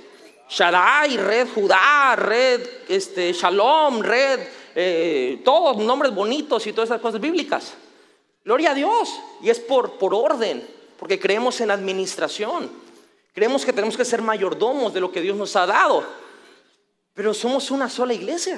[0.50, 4.40] Shaddai, red Judá, red este, Shalom, red,
[4.76, 7.74] eh, todos nombres bonitos y todas esas cosas bíblicas.
[8.48, 9.10] Gloria a Dios.
[9.42, 10.66] Y es por, por orden,
[10.98, 12.72] porque creemos en administración.
[13.34, 16.06] Creemos que tenemos que ser mayordomos de lo que Dios nos ha dado.
[17.14, 18.58] Pero somos una sola iglesia.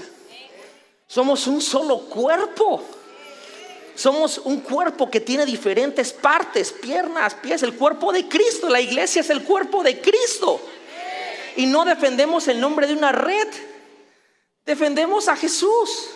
[1.07, 2.83] Somos un solo cuerpo.
[3.95, 8.69] Somos un cuerpo que tiene diferentes partes, piernas, pies, el cuerpo de Cristo.
[8.69, 10.61] La iglesia es el cuerpo de Cristo.
[11.55, 13.47] Y no defendemos el nombre de una red.
[14.67, 16.09] Defendemos a Jesús.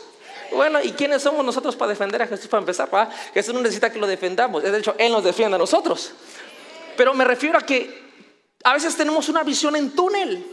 [0.53, 2.47] Bueno, ¿y quiénes somos nosotros para defender a Jesús?
[2.47, 2.89] Para empezar,
[3.33, 4.63] Jesús no necesita que lo defendamos.
[4.63, 6.11] De hecho, Él nos defiende a nosotros.
[6.95, 8.03] Pero me refiero a que
[8.63, 10.45] a veces tenemos una visión en túnel.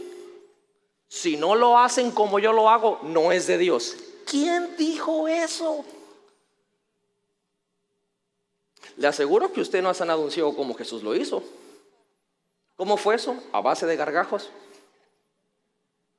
[1.07, 3.95] Si no lo hacen como yo lo hago, no es de Dios.
[4.25, 5.83] ¿Quién dijo eso?
[8.97, 11.43] Le aseguro que usted no ha sanado un ciego como Jesús lo hizo.
[12.75, 13.35] ¿Cómo fue eso?
[13.51, 14.49] A base de gargajos.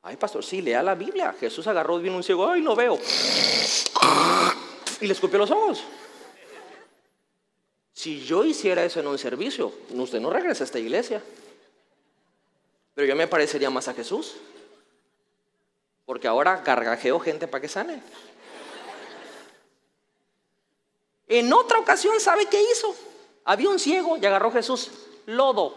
[0.02, 1.34] Ay, pastor, sí, lea la Biblia.
[1.38, 2.98] Jesús agarró vino un ciego, ay, no veo.
[5.00, 5.82] Y le escupió los ojos.
[7.92, 11.22] Si yo hiciera eso en un servicio, usted no regresa a esta iglesia.
[12.94, 14.34] Pero yo me parecería más a Jesús.
[16.04, 18.02] Porque ahora gargajeo gente para que sane.
[21.28, 22.94] En otra ocasión, ¿sabe qué hizo?
[23.44, 24.90] Había un ciego y agarró Jesús
[25.26, 25.74] lodo,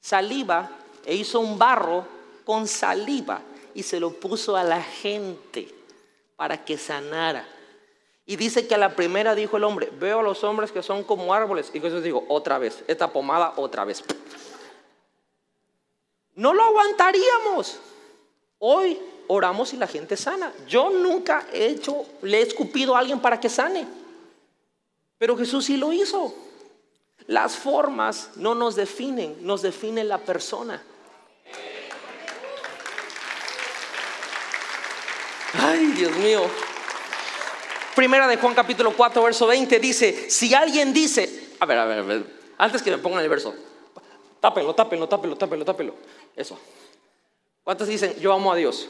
[0.00, 0.70] saliva,
[1.04, 2.06] e hizo un barro
[2.44, 3.42] con saliva
[3.74, 5.68] y se lo puso a la gente
[6.36, 7.46] para que sanara.
[8.24, 11.02] Y dice que a la primera dijo el hombre, veo a los hombres que son
[11.04, 11.70] como árboles.
[11.74, 14.02] Y Jesús dijo, otra vez, esta pomada otra vez.
[16.34, 17.78] No lo aguantaríamos.
[18.58, 20.52] Hoy oramos y la gente sana.
[20.68, 23.86] Yo nunca he hecho, le he escupido a alguien para que sane.
[25.18, 26.34] Pero Jesús sí lo hizo.
[27.26, 30.82] Las formas no nos definen, nos define la persona.
[35.54, 36.42] Ay, Dios mío.
[37.94, 41.98] Primera de Juan capítulo 4, verso 20 dice, si alguien dice, a ver, a ver,
[41.98, 42.24] a ver,
[42.56, 43.54] antes que me pongan el verso,
[44.40, 45.94] tápenlo, tápenlo, tápenlo, tápenlo, tápenlo.
[46.34, 46.58] Eso.
[47.64, 48.88] ¿Cuántos dicen, yo amo a Dios?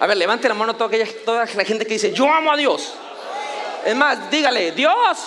[0.00, 2.56] A ver, levante la mano toda, aquella, toda la gente que dice, yo amo a
[2.56, 2.94] Dios.
[3.84, 5.18] Es más, dígale, Dios,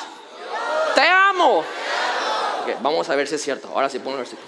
[0.95, 1.63] te amo.
[2.81, 3.67] vamos a ver si es cierto.
[3.67, 4.47] Ahora sí, pongo el versículo.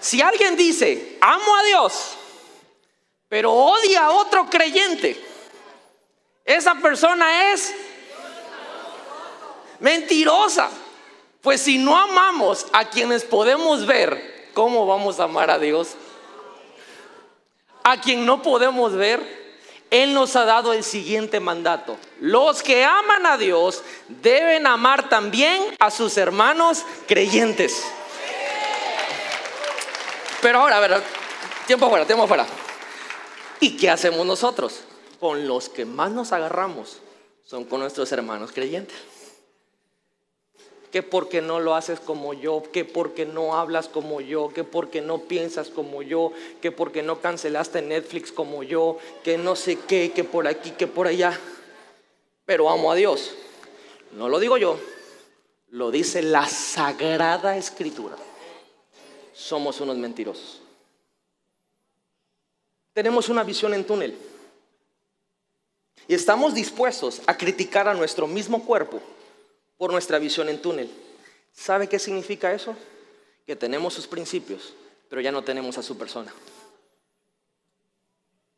[0.00, 2.16] Si alguien dice, amo a Dios,
[3.28, 5.22] pero odia a otro creyente,
[6.44, 7.74] esa persona es
[9.80, 10.70] mentirosa.
[11.40, 15.90] Pues si no amamos a quienes podemos ver, ¿cómo vamos a amar a Dios?
[17.84, 19.22] A quien no podemos ver,
[19.90, 21.96] Él nos ha dado el siguiente mandato.
[22.20, 27.84] Los que aman a Dios deben amar también a sus hermanos creyentes.
[30.42, 31.02] Pero ahora, a ver,
[31.66, 32.46] tiempo fuera, tiempo fuera.
[33.60, 34.82] ¿Y qué hacemos nosotros?
[35.20, 36.98] con los que más nos agarramos
[37.44, 38.96] son con nuestros hermanos creyentes.
[40.92, 45.02] Que porque no lo haces como yo, que porque no hablas como yo, que porque
[45.02, 46.32] no piensas como yo,
[46.62, 50.86] que porque no cancelaste Netflix como yo, que no sé qué, que por aquí, que
[50.86, 51.38] por allá.
[52.46, 53.34] Pero amo a Dios.
[54.12, 54.78] No lo digo yo,
[55.70, 58.16] lo dice la sagrada escritura.
[59.34, 60.62] Somos unos mentirosos.
[62.98, 64.18] Tenemos una visión en túnel.
[66.08, 69.00] Y estamos dispuestos a criticar a nuestro mismo cuerpo
[69.76, 70.90] por nuestra visión en túnel.
[71.52, 72.74] ¿Sabe qué significa eso?
[73.46, 74.74] Que tenemos sus principios,
[75.08, 76.34] pero ya no tenemos a su persona.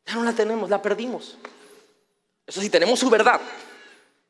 [0.07, 1.37] Ya no la tenemos, la perdimos.
[2.47, 3.39] Eso sí, tenemos su verdad,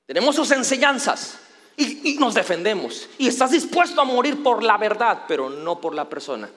[0.08, 1.38] tenemos sus enseñanzas
[1.78, 3.08] y, y nos defendemos.
[3.18, 6.50] Y estás dispuesto a morir por la verdad, pero no por la persona.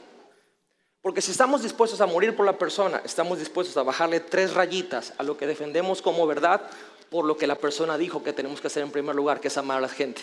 [1.04, 5.12] Porque si estamos dispuestos a morir por la persona, estamos dispuestos a bajarle tres rayitas
[5.18, 6.62] a lo que defendemos como verdad
[7.10, 9.58] por lo que la persona dijo que tenemos que hacer en primer lugar, que es
[9.58, 10.22] amar a la gente,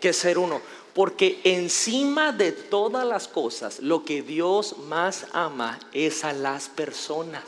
[0.00, 0.62] que es ser uno.
[0.94, 7.44] Porque encima de todas las cosas, lo que Dios más ama es a las personas.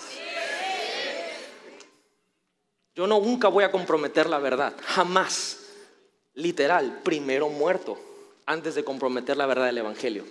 [2.95, 5.61] Yo no nunca voy a comprometer la verdad, jamás.
[6.35, 7.99] Literal, primero muerto
[8.45, 10.25] antes de comprometer la verdad del Evangelio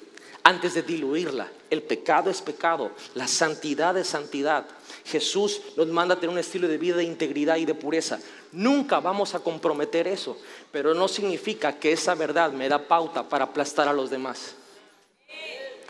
[0.46, 1.52] antes de diluirla.
[1.72, 4.66] El pecado es pecado, la santidad es santidad.
[5.04, 8.20] Jesús nos manda a tener un estilo de vida de integridad y de pureza.
[8.52, 10.38] Nunca vamos a comprometer eso,
[10.72, 14.56] pero no significa que esa verdad me da pauta para aplastar a los demás.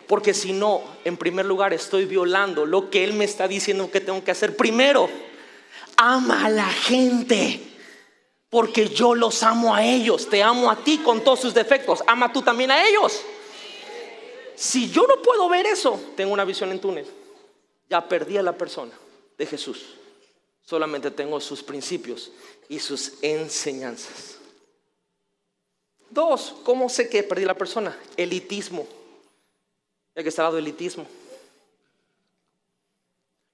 [0.07, 3.99] Porque si no, en primer lugar estoy violando lo que Él me está diciendo que
[3.99, 4.55] tengo que hacer.
[4.55, 5.09] Primero,
[5.97, 7.59] ama a la gente.
[8.49, 10.29] Porque yo los amo a ellos.
[10.29, 12.03] Te amo a ti con todos sus defectos.
[12.07, 13.21] Ama tú también a ellos.
[14.55, 17.05] Si yo no puedo ver eso, tengo una visión en túnel.
[17.89, 18.93] Ya perdí a la persona
[19.37, 19.95] de Jesús.
[20.63, 22.31] Solamente tengo sus principios
[22.69, 24.37] y sus enseñanzas.
[26.09, 27.97] Dos, ¿cómo sé que perdí a la persona?
[28.17, 28.87] Elitismo.
[30.15, 31.05] El que está al elitismo.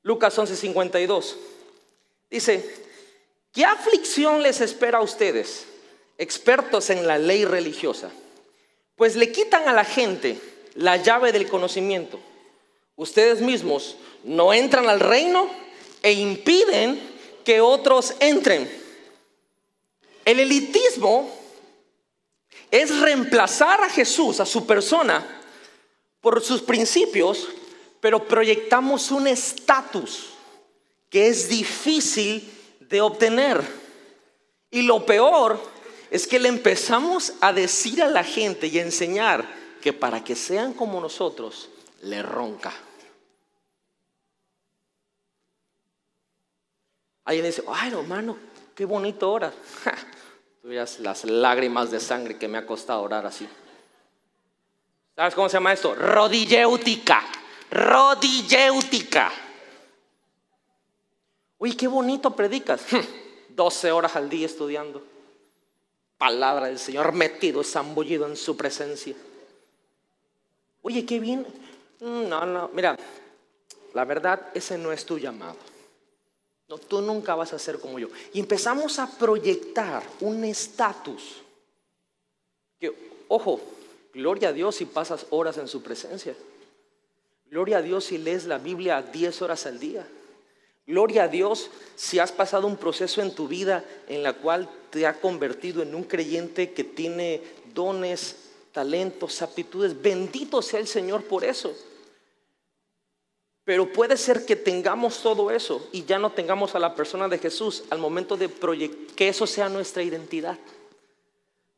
[0.03, 1.35] Lucas 11:52
[2.29, 2.85] dice,
[3.51, 5.65] ¿qué aflicción les espera a ustedes,
[6.17, 8.11] expertos en la ley religiosa?
[8.95, 10.39] Pues le quitan a la gente
[10.75, 12.19] la llave del conocimiento.
[12.95, 15.49] Ustedes mismos no entran al reino
[16.01, 17.01] e impiden
[17.43, 18.69] que otros entren.
[20.25, 21.29] El elitismo
[22.69, 25.41] es reemplazar a Jesús, a su persona,
[26.21, 27.47] por sus principios,
[27.99, 30.29] pero proyectamos un estatus
[31.09, 32.49] que es difícil
[32.79, 33.61] de obtener.
[34.69, 35.59] Y lo peor
[36.09, 40.35] es que le empezamos a decir a la gente y a enseñar que para que
[40.35, 41.69] sean como nosotros,
[42.03, 42.71] le ronca.
[47.25, 48.37] Alguien dice, ay hermano,
[48.75, 49.53] qué bonito orar.
[50.61, 53.47] Tú las lágrimas de sangre que me ha costado orar así.
[55.15, 55.95] ¿Sabes cómo se llama esto?
[55.95, 57.23] Rodilléutica.
[57.71, 59.31] Rodilléutica.
[61.57, 62.81] Uy, qué bonito predicas.
[63.49, 65.03] 12 horas al día estudiando.
[66.17, 69.15] palabra del Señor, metido, zambullido en su presencia.
[70.81, 71.45] Oye, qué bien.
[71.99, 72.97] Mm, no, no, mira,
[73.93, 75.57] la verdad, ese no es tu llamado.
[76.67, 78.07] No, tú nunca vas a ser como yo.
[78.33, 81.41] Y empezamos a proyectar un estatus.
[82.79, 82.93] Que,
[83.27, 83.59] ojo,
[84.13, 86.35] gloria a Dios si pasas horas en su presencia.
[87.49, 90.07] Gloria a Dios si lees la Biblia 10 horas al día.
[90.87, 95.05] Gloria a Dios si has pasado un proceso en tu vida en la cual te
[95.05, 97.41] ha convertido en un creyente que tiene
[97.73, 98.35] dones,
[98.71, 99.99] talentos, aptitudes.
[100.01, 101.75] Bendito sea el Señor por eso.
[103.63, 107.37] Pero puede ser que tengamos todo eso y ya no tengamos a la persona de
[107.37, 108.49] Jesús al momento de
[109.15, 110.57] que eso sea nuestra identidad.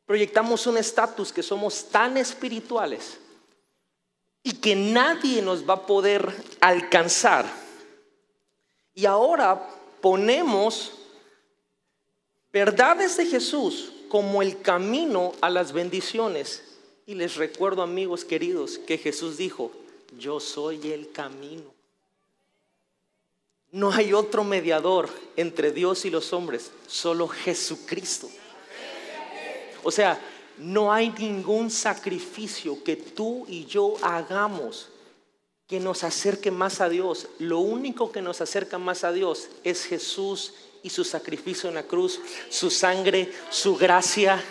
[0.06, 3.18] Proyectamos un estatus que somos tan espirituales
[4.42, 7.46] y que nadie nos va a poder alcanzar.
[8.94, 9.68] Y ahora
[10.00, 10.92] ponemos
[12.52, 16.73] verdades de Jesús como el camino a las bendiciones.
[17.06, 19.70] Y les recuerdo, amigos queridos, que Jesús dijo,
[20.18, 21.72] yo soy el camino.
[23.72, 28.30] No hay otro mediador entre Dios y los hombres, solo Jesucristo.
[29.82, 30.20] O sea,
[30.58, 34.88] no hay ningún sacrificio que tú y yo hagamos
[35.66, 37.28] que nos acerque más a Dios.
[37.38, 41.82] Lo único que nos acerca más a Dios es Jesús y su sacrificio en la
[41.82, 44.42] cruz, su sangre, su gracia.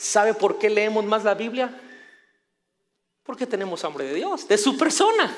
[0.00, 1.78] ¿Sabe por qué leemos más la Biblia?
[3.22, 5.30] Porque tenemos hambre de Dios, de su persona.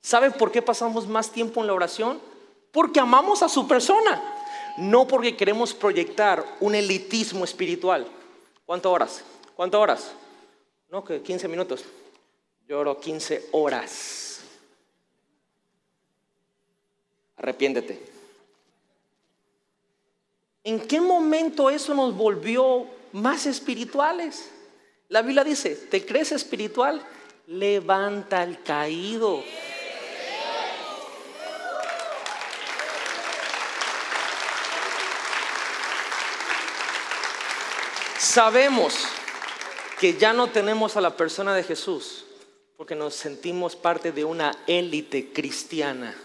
[0.00, 2.20] ¿Sabe por qué pasamos más tiempo en la oración?
[2.72, 4.20] Porque amamos a su persona,
[4.76, 8.08] no porque queremos proyectar un elitismo espiritual.
[8.66, 9.24] ¿Cuántas horas?
[9.54, 10.12] ¿Cuántas horas?
[10.88, 11.84] No, que 15 minutos.
[12.66, 14.40] Yo oro 15 horas.
[17.36, 18.02] Arrepiéntete.
[20.64, 24.50] ¿En qué momento eso nos volvió más espirituales?
[25.08, 27.04] La Biblia dice, ¿te crees espiritual?
[27.46, 29.42] Levanta al caído.
[38.18, 38.94] Sabemos
[39.98, 42.24] que ya no tenemos a la persona de Jesús
[42.80, 46.16] porque nos sentimos parte de una élite cristiana.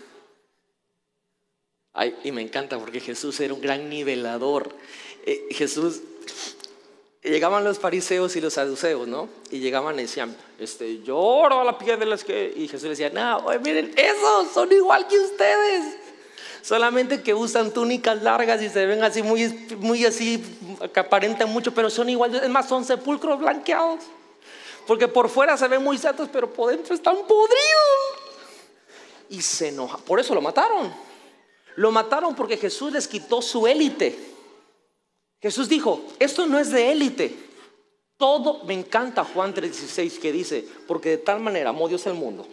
[1.92, 4.74] Ay, y me encanta porque Jesús era un gran nivelador.
[5.26, 6.00] Eh, Jesús,
[7.26, 9.30] llegaban los fariseos y los saduceos, ¿no?
[9.52, 12.54] Y llegaban y decían, este, yo oro a la piedra de las que...
[12.56, 15.98] Y Jesús decía, no, miren, esos son igual que ustedes
[16.62, 19.48] solamente que usan túnicas largas y se ven así muy,
[19.78, 20.44] muy así,
[20.92, 24.00] que aparentan mucho, pero son igual, es más, son sepulcros blanqueados.
[24.88, 27.56] Porque por fuera se ven muy santos, pero por dentro están podridos.
[29.30, 30.92] Y se enoja, por eso lo mataron.
[31.76, 34.35] Lo mataron porque Jesús les quitó su élite.
[35.46, 37.32] Jesús dijo, esto no es de élite.
[38.18, 42.48] Todo me encanta Juan 3:16 que dice, porque de tal manera amó Dios el mundo,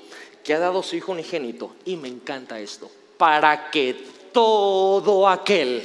[0.44, 1.74] que ha dado su Hijo unigénito.
[1.86, 3.94] Y me encanta esto para que
[4.30, 5.82] todo aquel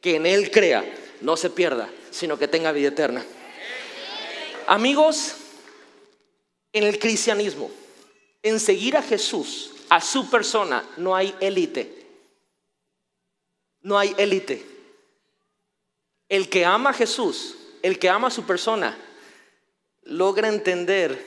[0.00, 0.82] que en Él crea
[1.20, 3.22] no se pierda, sino que tenga vida eterna.
[4.66, 5.34] Amigos,
[6.72, 7.70] en el cristianismo,
[8.42, 12.06] en seguir a Jesús, a su persona, no hay élite.
[13.82, 14.69] No hay élite.
[16.30, 18.96] El que ama a Jesús, el que ama a su persona,
[20.04, 21.26] logra entender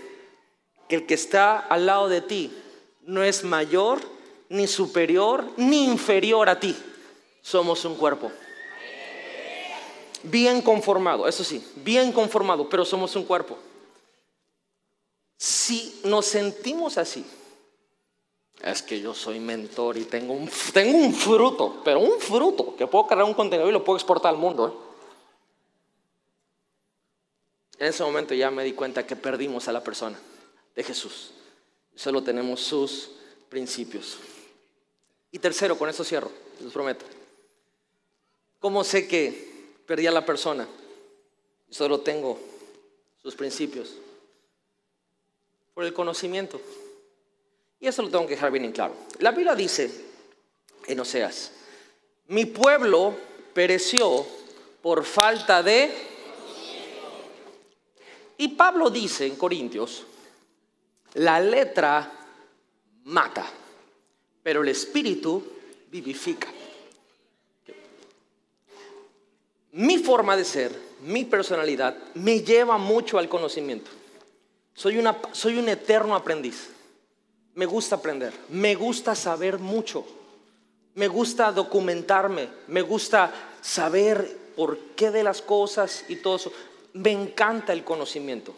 [0.87, 2.53] que el que está al lado de ti
[3.01, 3.99] no es mayor
[4.47, 6.73] ni superior, ni inferior a ti.
[7.41, 8.31] Somos un cuerpo.
[10.23, 13.57] Bien conformado, eso sí, bien conformado, pero somos un cuerpo.
[15.37, 17.25] Si nos sentimos así,
[18.63, 22.87] es que yo soy mentor y tengo un, tengo un fruto, pero un fruto que
[22.87, 24.67] puedo cargar un contenedor y lo puedo exportar al mundo.
[24.67, 24.92] ¿eh?
[27.77, 30.19] En ese momento ya me di cuenta que perdimos a la persona
[30.75, 31.31] de Jesús.
[31.95, 33.11] Solo tenemos sus
[33.49, 34.17] principios.
[35.31, 37.05] Y tercero, con eso cierro, les prometo.
[38.59, 40.67] ¿Cómo sé que perdí a la persona?
[41.69, 42.39] Solo tengo
[43.21, 43.95] sus principios.
[45.73, 46.61] Por el conocimiento.
[47.79, 48.95] Y eso lo tengo que dejar bien en claro.
[49.19, 49.91] La Biblia dice
[50.87, 51.51] en Oseas,
[52.27, 53.15] mi pueblo
[53.53, 54.25] pereció
[54.81, 56.12] por falta de...
[58.37, 60.05] Y Pablo dice en Corintios,
[61.13, 62.11] la letra
[63.05, 63.45] mata
[64.43, 65.41] pero el espíritu
[65.89, 66.49] vivifica.
[69.71, 73.89] Mi forma de ser, mi personalidad, me lleva mucho al conocimiento.
[74.75, 76.69] Soy, una, soy un eterno aprendiz.
[77.55, 80.05] Me gusta aprender, me gusta saber mucho.
[80.95, 86.51] Me gusta documentarme, me gusta saber por qué de las cosas y todo eso.
[86.93, 88.53] Me encanta el conocimiento.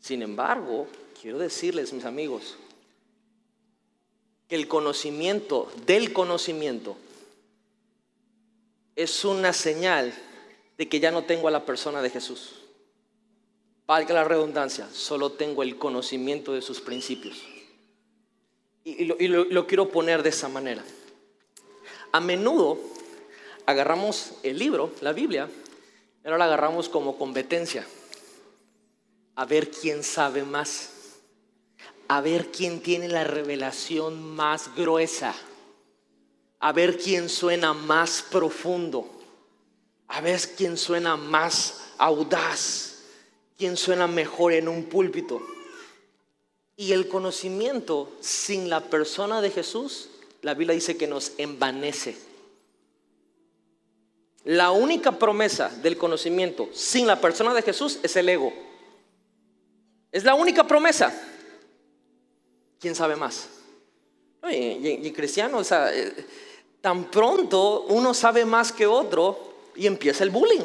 [0.00, 0.86] Sin embargo,
[1.20, 2.56] quiero decirles, mis amigos,
[4.48, 6.96] que el conocimiento del conocimiento
[8.96, 10.12] es una señal
[10.76, 12.54] de que ya no tengo a la persona de Jesús.
[13.86, 17.42] Valga la redundancia, solo tengo el conocimiento de sus principios.
[18.84, 20.82] Y, lo, quiero poner de esa manera.
[22.12, 22.78] A menudo
[23.66, 25.48] agarramos el libro, la Biblia,
[26.24, 27.86] ahora la agarramos como competencia.
[29.36, 30.90] A ver quién sabe más.
[32.08, 35.34] A ver quién tiene la revelación más gruesa.
[36.58, 39.08] A ver quién suena más profundo.
[40.08, 43.02] A ver quién suena más audaz.
[43.56, 45.40] Quién suena mejor en un púlpito.
[46.76, 50.08] Y el conocimiento sin la persona de Jesús,
[50.42, 52.29] la Biblia dice que nos envanece.
[54.44, 58.52] La única promesa del conocimiento sin la persona de Jesús es el ego.
[60.10, 61.12] Es la única promesa.
[62.78, 63.48] ¿Quién sabe más?
[64.50, 66.26] Y, cristiano, o sea, eh,
[66.80, 70.64] tan pronto uno sabe más que otro y empieza el bullying.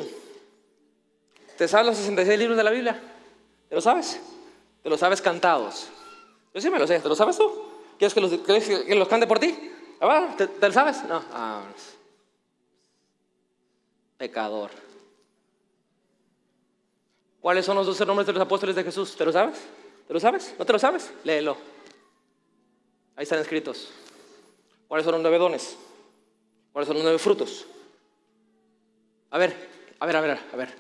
[1.58, 3.02] ¿Te sabes los 66 libros de la Biblia?
[3.68, 4.20] ¿Te lo sabes?
[4.82, 5.88] ¿Te lo sabes cantados?
[6.54, 7.00] Yo sí me lo sé.
[7.00, 7.52] ¿Te lo sabes tú?
[7.98, 9.54] ¿Quieres que los, que los cante por ti?
[10.38, 11.04] ¿Te, ¿Te, lo sabes?
[11.04, 11.22] No.
[11.34, 11.64] Ah,
[14.18, 14.72] pecador.
[17.42, 19.16] ¿Cuáles son los doce nombres de los apóstoles de Jesús?
[19.16, 19.60] ¿Te lo sabes?
[20.08, 20.56] ¿Te lo sabes?
[20.58, 21.14] ¿No te lo sabes?
[21.24, 21.58] Léelo.
[23.16, 23.92] Ahí están escritos.
[24.88, 25.78] ¿Cuáles son los nueve dones?
[26.72, 27.66] ¿Cuáles son los nueve frutos?
[29.32, 29.56] A ver,
[30.00, 30.74] a ver, a ver, a ver.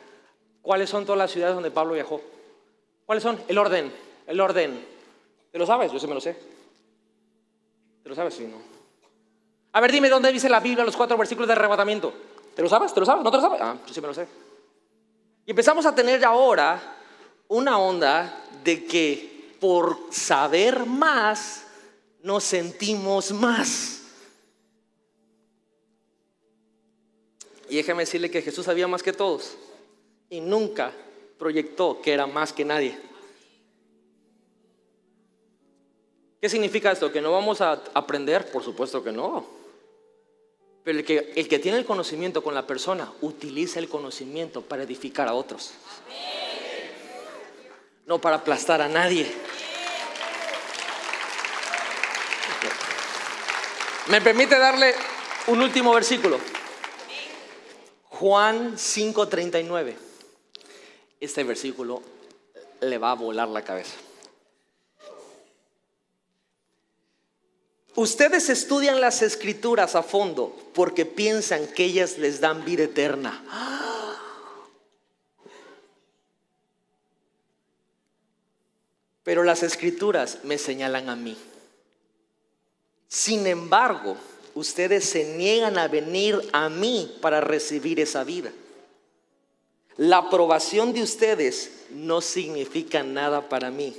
[0.62, 2.22] ¿Cuáles son todas las ciudades donde Pablo viajó?
[3.06, 3.40] ¿Cuáles son?
[3.48, 3.92] El orden,
[4.26, 4.86] el orden.
[5.52, 5.92] ¿Te lo sabes?
[5.92, 6.36] Yo sí me lo sé.
[8.04, 8.34] ¿Te lo sabes?
[8.34, 8.58] Sí, no.
[9.72, 12.14] A ver, dime dónde dice la Biblia los cuatro versículos de arrebatamiento.
[12.56, 12.94] ¿Te lo sabes?
[12.94, 13.24] ¿Te lo sabes?
[13.24, 13.60] ¿No te lo sabes?
[13.62, 14.28] Ah, yo sí me lo sé.
[15.46, 16.98] Y empezamos a tener ahora
[17.50, 21.66] una onda de que por saber más
[22.24, 24.02] nos sentimos más.
[27.70, 29.58] Y déjeme decirle que Jesús sabía más que todos
[30.30, 30.94] y nunca
[31.38, 32.98] proyectó que era más que nadie.
[36.40, 37.12] ¿Qué significa esto?
[37.12, 38.52] ¿Que no vamos a aprender?
[38.52, 39.65] Por supuesto que no.
[40.86, 44.84] Pero el que, el que tiene el conocimiento con la persona utiliza el conocimiento para
[44.84, 45.72] edificar a otros.
[48.06, 49.26] No para aplastar a nadie.
[54.10, 54.94] ¿Me permite darle
[55.48, 56.40] un último versículo?
[58.04, 59.96] Juan 5:39.
[61.20, 62.04] Este versículo
[62.82, 63.96] le va a volar la cabeza.
[67.96, 73.42] Ustedes estudian las escrituras a fondo porque piensan que ellas les dan vida eterna.
[79.24, 81.38] Pero las escrituras me señalan a mí.
[83.08, 84.18] Sin embargo,
[84.56, 88.52] ustedes se niegan a venir a mí para recibir esa vida.
[89.96, 93.96] La aprobación de ustedes no significa nada para mí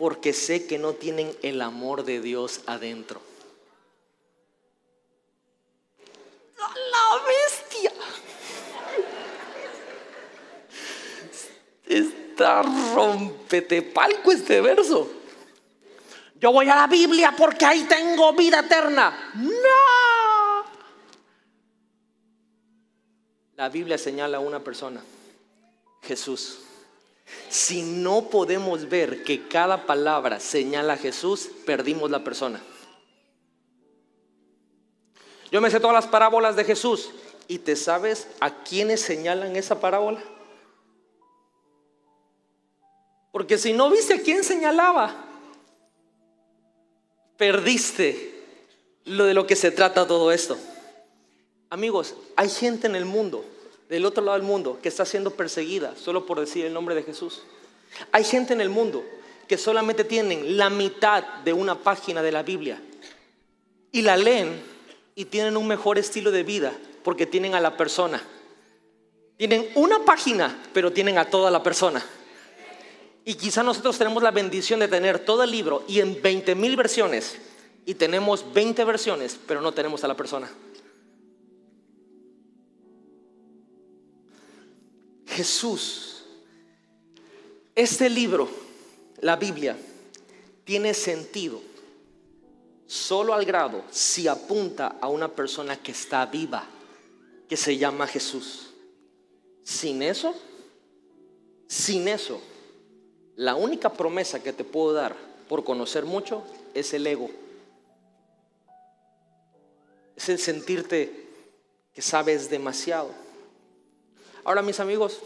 [0.00, 3.20] porque sé que no tienen el amor de Dios adentro.
[6.56, 7.92] La bestia.
[11.86, 12.62] Está
[12.94, 15.06] rompete palco este verso.
[16.40, 19.32] Yo voy a la Biblia porque ahí tengo vida eterna.
[19.34, 20.64] No.
[23.56, 25.02] La Biblia señala a una persona,
[26.00, 26.69] Jesús.
[27.48, 32.60] Si no podemos ver que cada palabra señala a Jesús, perdimos la persona.
[35.50, 37.10] Yo me sé todas las parábolas de Jesús.
[37.48, 40.22] ¿Y te sabes a quiénes señalan esa parábola?
[43.32, 45.24] Porque si no viste a quién señalaba,
[47.36, 48.44] perdiste
[49.04, 50.56] lo de lo que se trata todo esto.
[51.68, 53.44] Amigos, hay gente en el mundo
[53.90, 57.02] del otro lado del mundo que está siendo perseguida solo por decir el nombre de
[57.02, 57.42] Jesús.
[58.12, 59.04] Hay gente en el mundo
[59.48, 62.80] que solamente tienen la mitad de una página de la Biblia
[63.90, 64.62] y la leen
[65.16, 66.72] y tienen un mejor estilo de vida
[67.02, 68.22] porque tienen a la persona.
[69.36, 72.00] Tienen una página, pero tienen a toda la persona.
[73.24, 76.76] Y quizá nosotros tenemos la bendición de tener todo el libro y en 20 mil
[76.76, 77.38] versiones
[77.86, 80.48] y tenemos 20 versiones, pero no tenemos a la persona.
[85.40, 86.22] Jesús.
[87.74, 88.46] Este libro,
[89.22, 89.74] la Biblia,
[90.64, 91.62] tiene sentido
[92.86, 96.66] solo al grado si apunta a una persona que está viva,
[97.48, 98.74] que se llama Jesús.
[99.64, 100.34] Sin eso,
[101.66, 102.38] sin eso,
[103.34, 105.16] la única promesa que te puedo dar
[105.48, 106.44] por conocer mucho
[106.74, 107.30] es el ego.
[110.16, 111.30] Es el sentirte
[111.94, 113.29] que sabes demasiado.
[114.44, 115.20] Ahora, mis amigos,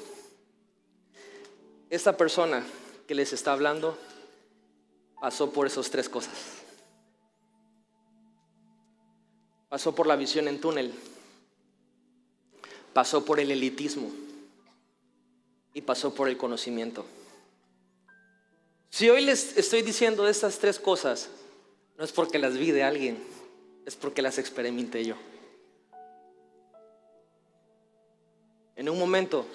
[1.90, 2.64] esta persona
[3.06, 3.96] que les está hablando
[5.20, 6.34] pasó por esas tres cosas.
[9.68, 10.92] Pasó por la visión en túnel,
[12.92, 14.10] pasó por el elitismo
[15.72, 17.04] y pasó por el conocimiento.
[18.90, 21.28] Si hoy les estoy diciendo estas tres cosas,
[21.98, 23.22] no es porque las vi de alguien,
[23.86, 25.16] es porque las experimenté yo.
[28.76, 29.46] En un momento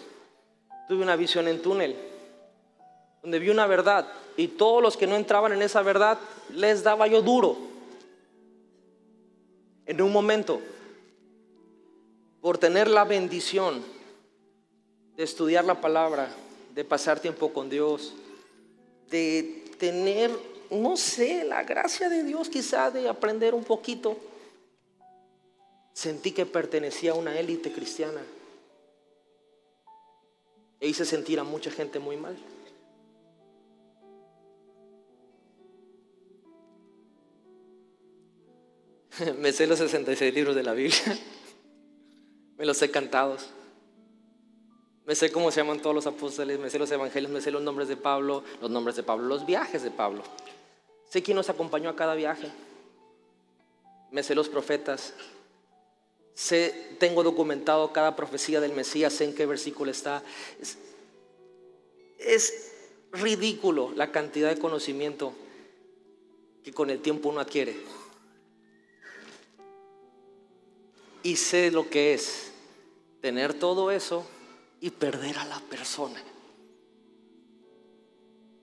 [0.87, 1.95] tuve una visión en túnel,
[3.21, 6.17] donde vi una verdad y todos los que no entraban en esa verdad
[6.49, 7.57] les daba yo duro.
[9.85, 10.61] En un momento,
[12.41, 13.83] por tener la bendición
[15.17, 16.29] de estudiar la palabra,
[16.73, 18.13] de pasar tiempo con Dios,
[19.09, 20.31] de tener,
[20.69, 24.15] no sé, la gracia de Dios quizá de aprender un poquito,
[25.91, 28.21] sentí que pertenecía a una élite cristiana
[30.79, 32.37] e hice sentir a mucha gente muy mal.
[39.37, 40.97] Me sé los 66 libros de la Biblia.
[42.57, 43.49] Me los sé cantados.
[45.05, 47.63] Me sé cómo se llaman todos los apóstoles, me sé los evangelios, me sé los
[47.63, 50.21] nombres de Pablo, los nombres de Pablo, los viajes de Pablo.
[51.09, 52.47] Sé quién nos acompañó a cada viaje.
[54.11, 55.15] Me sé los profetas.
[56.39, 60.23] Sé, tengo documentado cada profecía del Mesías, sé en qué versículo está.
[62.17, 62.71] Es,
[63.11, 65.33] ridículo la cantidad de conocimiento
[66.63, 67.75] que con el tiempo uno adquiere.
[71.23, 72.51] Y sé lo que es
[73.19, 74.25] tener todo eso
[74.79, 76.23] y perder a la persona.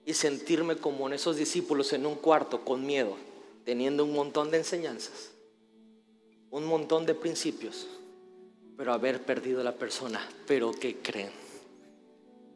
[0.03, 3.15] Y sentirme como en esos discípulos en un cuarto con miedo,
[3.65, 5.36] teniendo un montón de enseñanzas,
[6.51, 7.87] un montón de principios,
[8.77, 10.27] pero haber perdido a la persona.
[10.45, 11.31] Pero que creen?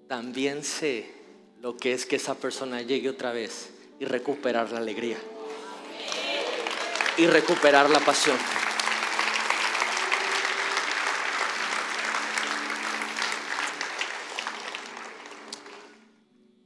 [0.07, 1.11] También sé
[1.61, 3.69] lo que es que esa persona llegue otra vez
[3.99, 5.17] y recuperar la alegría
[7.17, 8.37] y recuperar la pasión.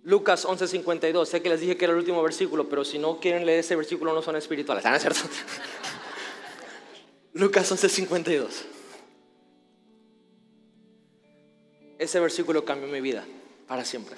[0.04, 3.46] Lucas 11:52, sé que les dije que era el último versículo, pero si no quieren
[3.46, 5.22] leer ese versículo no son espirituales, ¿no es cierto?
[7.36, 8.64] Lucas 11:52.
[12.00, 13.26] Ese versículo cambió mi vida
[13.68, 14.16] para siempre.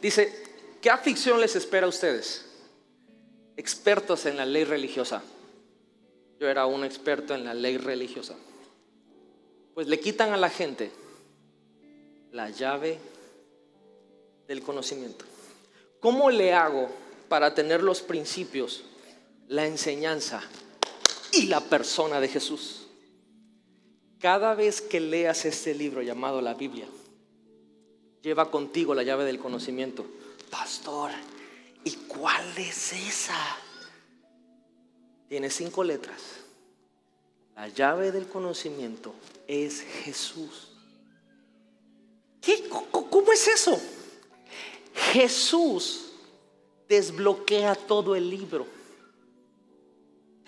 [0.00, 0.32] Dice,
[0.80, 2.46] ¿qué aflicción les espera a ustedes?
[3.58, 5.22] Expertos en la ley religiosa.
[6.38, 8.36] Yo era un experto en la ley religiosa.
[9.74, 10.90] Pues le quitan a la gente
[12.32, 12.98] la llave
[14.48, 15.26] del conocimiento.
[16.00, 16.88] ¿Cómo le hago
[17.28, 18.82] para tener los principios,
[19.46, 20.42] la enseñanza
[21.32, 22.86] y la persona de Jesús?
[24.18, 26.86] Cada vez que leas este libro llamado la Biblia,
[28.22, 30.04] lleva contigo la llave del conocimiento.
[30.50, 31.10] Pastor,
[31.84, 33.56] ¿y cuál es esa?
[35.28, 36.20] Tiene cinco letras.
[37.54, 39.14] La llave del conocimiento
[39.46, 40.68] es Jesús.
[42.40, 42.68] ¿Qué?
[42.68, 43.80] ¿Cómo es eso?
[45.12, 46.12] Jesús
[46.88, 48.66] desbloquea todo el libro.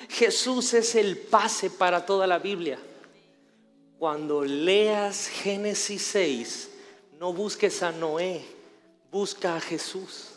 [0.09, 2.79] Jesús es el pase para toda la Biblia.
[3.99, 6.71] Cuando leas Génesis 6,
[7.19, 8.45] no busques a Noé,
[9.11, 10.31] busca a Jesús.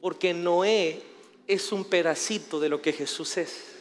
[0.00, 1.02] Porque Noé
[1.46, 3.72] es un pedacito de lo que Jesús es.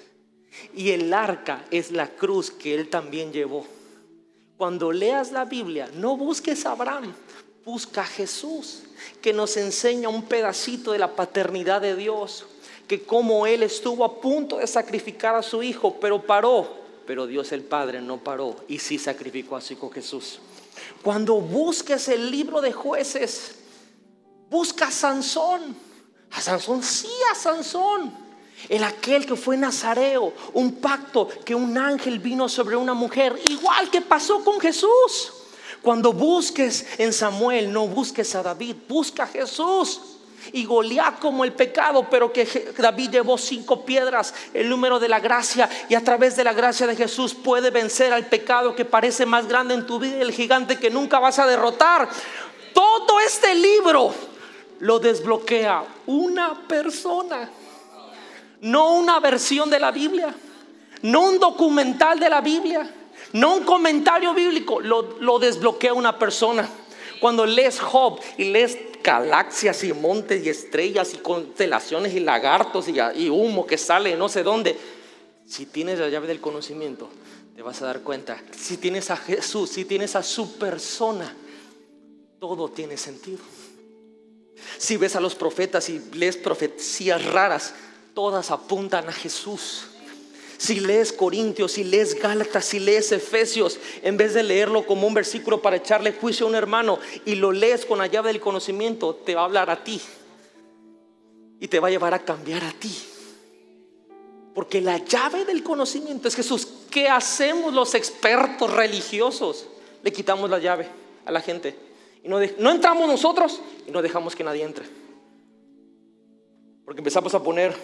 [0.76, 3.66] Y el arca es la cruz que él también llevó.
[4.58, 7.14] Cuando leas la Biblia, no busques a Abraham,
[7.66, 8.84] busca a Jesús,
[9.22, 12.46] que nos enseña un pedacito de la paternidad de Dios,
[12.92, 16.70] que como Él estuvo a punto de sacrificar a su hijo, pero paró,
[17.08, 20.42] pero Dios el Padre no paró y sí sacrificó a su hijo Jesús.
[21.02, 23.56] Cuando busques el libro de jueces,
[24.50, 25.74] busca a Sansón,
[26.32, 28.14] a Sansón, sí a Sansón.
[28.68, 33.90] El aquel que fue nazareo, un pacto que un ángel vino sobre una mujer, igual
[33.90, 35.32] que pasó con Jesús.
[35.82, 40.11] Cuando busques en Samuel, no busques a David, busca a Jesús.
[40.54, 45.20] Y Goliat como el pecado, pero que David llevó cinco piedras, el número de la
[45.20, 49.26] gracia, y a través de la gracia de Jesús puede vencer al pecado que parece
[49.26, 52.10] más grande en tu vida el gigante que nunca vas a derrotar.
[52.74, 54.14] Todo este libro
[54.80, 57.50] lo desbloquea una persona.
[58.62, 60.36] No una versión de la Biblia,
[61.02, 62.88] no un documental de la Biblia,
[63.34, 66.70] no un comentario bíblico, lo, lo desbloquea una persona.
[67.20, 73.30] Cuando lees Job y lees galaxias y montes y estrellas y constelaciones y lagartos y,
[73.30, 74.78] humo que sale no sé dónde,
[75.48, 77.10] si tienes la llave del conocimiento,
[77.56, 78.42] te vas a dar cuenta.
[78.58, 81.36] Si tienes a Jesús, si tienes a su persona,
[82.40, 83.40] todo tiene sentido.
[84.78, 87.74] Si ves a los profetas y lees profecías raras,
[88.14, 89.88] todas apuntan a Jesús.
[90.62, 95.14] Si lees Corintios, si lees Gálatas, si lees Efesios, en vez de leerlo como un
[95.16, 99.16] versículo para echarle juicio a un hermano y lo lees con la llave del conocimiento,
[99.16, 100.00] te va a hablar a ti
[101.60, 102.96] y te va a llevar a cambiar a ti.
[104.54, 106.68] Porque la llave del conocimiento es Jesús.
[106.92, 109.66] ¿Qué hacemos los expertos religiosos?
[110.04, 110.88] Le quitamos la llave
[111.26, 111.76] a la gente.
[112.24, 114.86] Y no, no entramos nosotros y no dejamos que nadie entre.
[116.86, 117.76] Porque empezamos a poner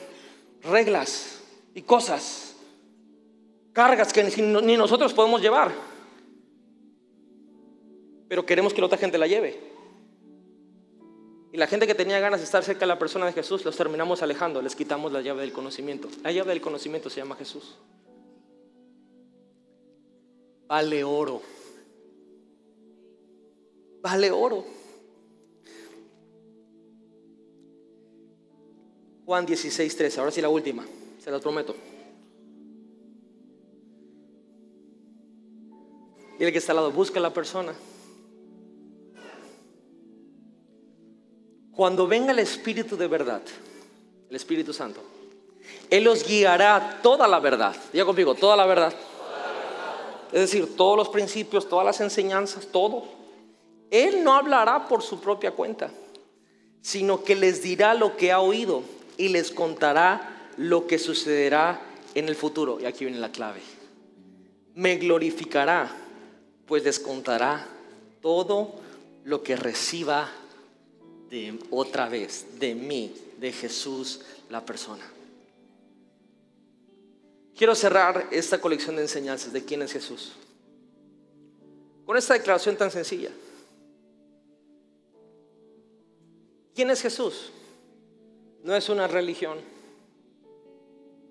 [0.61, 1.39] reglas
[1.73, 2.46] y cosas
[3.77, 5.71] cargas que ni nosotros podemos llevar.
[8.27, 9.55] Pero queremos que la otra gente la lleve.
[11.51, 13.77] Y la gente que tenía ganas de estar cerca de la persona de Jesús, los
[13.77, 16.09] terminamos alejando, les quitamos la llave del conocimiento.
[16.23, 17.77] La llave del conocimiento se llama Jesús.
[20.65, 21.43] Vale oro.
[24.01, 24.65] Vale oro.
[29.23, 30.19] Juan 16, 13.
[30.19, 30.83] Ahora sí la última,
[31.19, 31.75] se las prometo.
[36.39, 37.73] El que está al lado, busca a la persona.
[41.71, 43.41] Cuando venga el Espíritu de verdad,
[44.29, 45.01] el Espíritu Santo,
[45.89, 47.75] Él os guiará toda la verdad.
[47.91, 48.93] Diga conmigo, toda la verdad.
[50.31, 53.05] Es decir, todos los principios, todas las enseñanzas, todo.
[53.89, 55.91] Él no hablará por su propia cuenta,
[56.81, 58.83] sino que les dirá lo que ha oído
[59.17, 61.81] y les contará lo que sucederá
[62.13, 62.79] en el futuro.
[62.79, 63.61] Y aquí viene la clave.
[64.75, 66.06] Me glorificará
[66.67, 67.65] pues les contará
[68.21, 68.75] todo
[69.23, 70.29] lo que reciba
[71.29, 75.09] de otra vez, de mí, de Jesús, la persona.
[77.55, 80.33] Quiero cerrar esta colección de enseñanzas de quién es Jesús.
[82.05, 83.31] Con esta declaración tan sencilla.
[86.75, 87.51] ¿Quién es Jesús?
[88.63, 89.57] No es una religión.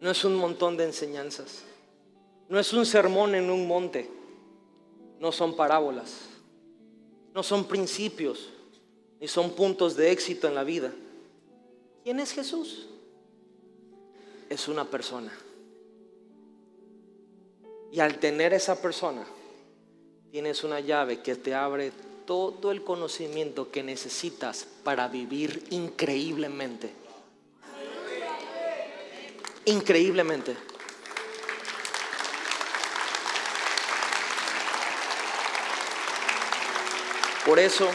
[0.01, 1.63] No es un montón de enseñanzas.
[2.49, 4.11] No es un sermón en un monte
[5.21, 6.21] no son parábolas,
[7.35, 8.51] no son principios,
[9.21, 10.93] ni son puntos de éxito en la vida.
[12.05, 12.87] ¿Quién es Jesús?
[14.49, 15.33] Es una persona.
[17.91, 19.25] Y al tener esa persona,
[20.31, 21.93] tienes una llave que te abre
[22.27, 26.91] todo el conocimiento que necesitas para vivir increíblemente.
[29.65, 30.57] Increíblemente.
[37.47, 37.89] Por eso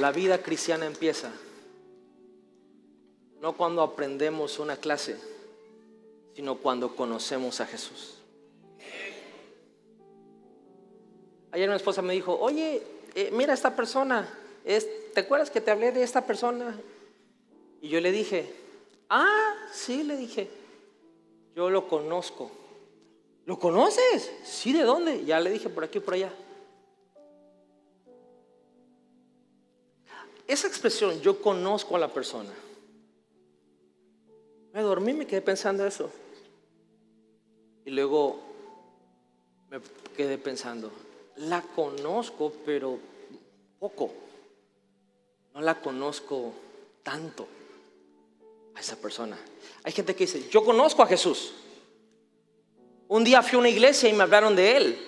[0.00, 1.30] la vida cristiana empieza
[3.42, 5.18] no cuando aprendemos una clase,
[6.34, 8.16] sino cuando conocemos a Jesús.
[11.52, 12.82] Ayer mi esposa me dijo, oye,
[13.14, 14.26] eh, mira esta persona,
[14.64, 16.80] ¿te acuerdas que te hablé de esta persona?
[17.82, 18.54] Y yo le dije,
[19.10, 20.48] ah, sí, le dije,
[21.54, 22.50] yo lo conozco.
[23.44, 24.32] ¿Lo conoces?
[24.44, 25.26] Sí, ¿de dónde?
[25.26, 26.32] Ya le dije por aquí, por allá.
[30.50, 32.50] Esa expresión, yo conozco a la persona.
[34.72, 36.10] Me dormí, me quedé pensando eso.
[37.84, 38.40] Y luego
[39.68, 39.80] me
[40.16, 40.90] quedé pensando,
[41.36, 42.98] la conozco, pero
[43.78, 44.12] poco.
[45.54, 46.52] No la conozco
[47.04, 47.46] tanto
[48.74, 49.38] a esa persona.
[49.84, 51.52] Hay gente que dice, yo conozco a Jesús.
[53.06, 54.98] Un día fui a una iglesia y me hablaron de él.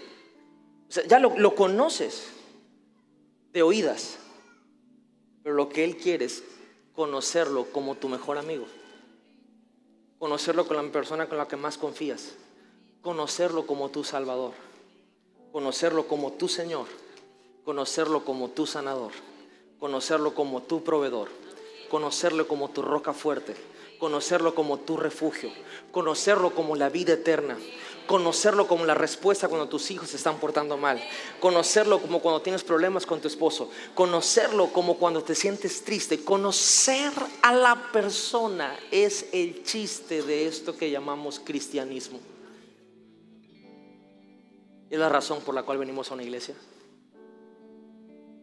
[0.88, 2.28] O sea, ya lo, lo conoces
[3.52, 4.20] de oídas.
[5.42, 6.42] Pero lo que Él quiere es
[6.94, 8.66] conocerlo como tu mejor amigo.
[10.18, 12.34] Conocerlo con la persona con la que más confías.
[13.00, 14.52] Conocerlo como tu Salvador.
[15.50, 16.86] Conocerlo como tu Señor.
[17.64, 19.12] Conocerlo como tu sanador.
[19.80, 21.28] Conocerlo como tu proveedor.
[21.90, 23.54] Conocerlo como tu roca fuerte.
[23.98, 25.50] Conocerlo como tu refugio.
[25.90, 27.58] Conocerlo como la vida eterna
[28.06, 31.02] conocerlo como la respuesta cuando tus hijos se están portando mal,
[31.40, 37.12] conocerlo como cuando tienes problemas con tu esposo, conocerlo como cuando te sientes triste, conocer
[37.42, 42.20] a la persona es el chiste de esto que llamamos cristianismo.
[44.90, 46.54] Es la razón por la cual venimos a una iglesia.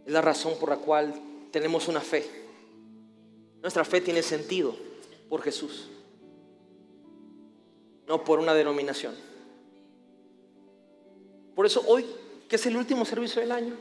[0.06, 1.14] Es la razón por la cual
[1.52, 2.28] tenemos una fe.
[3.62, 4.76] Nuestra fe tiene sentido
[5.30, 5.90] por Jesús.
[8.08, 9.14] no por una denominación.
[11.60, 12.06] Por eso hoy,
[12.48, 13.76] que es el último servicio del año,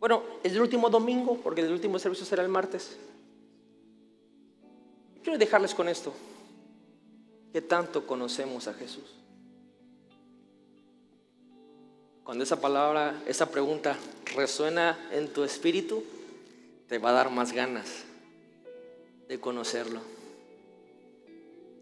[0.00, 2.96] bueno, el último domingo, porque el último servicio será el martes.
[5.22, 6.14] Quiero dejarles con esto.
[7.52, 9.14] ¿Qué tanto conocemos a Jesús?
[12.24, 13.98] Cuando esa palabra, esa pregunta
[14.34, 16.02] resuena en tu espíritu,
[16.88, 18.04] te va a dar más ganas
[19.28, 20.00] de conocerlo.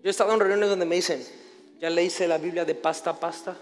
[0.02, 1.24] Yo he estado en reuniones donde me dicen,
[1.78, 3.56] ¿ya leíste la Biblia de pasta a pasta?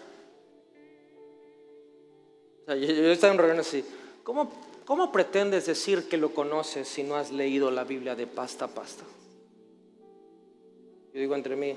[2.75, 3.85] Yo, he estado en reuniones así,
[4.25, 4.51] ¿Cómo,
[4.85, 8.69] ¿Cómo pretendes decir que lo conoces si no has leído la Biblia de pasta a
[8.69, 9.05] pasta?
[11.15, 11.75] Yo digo entre mí,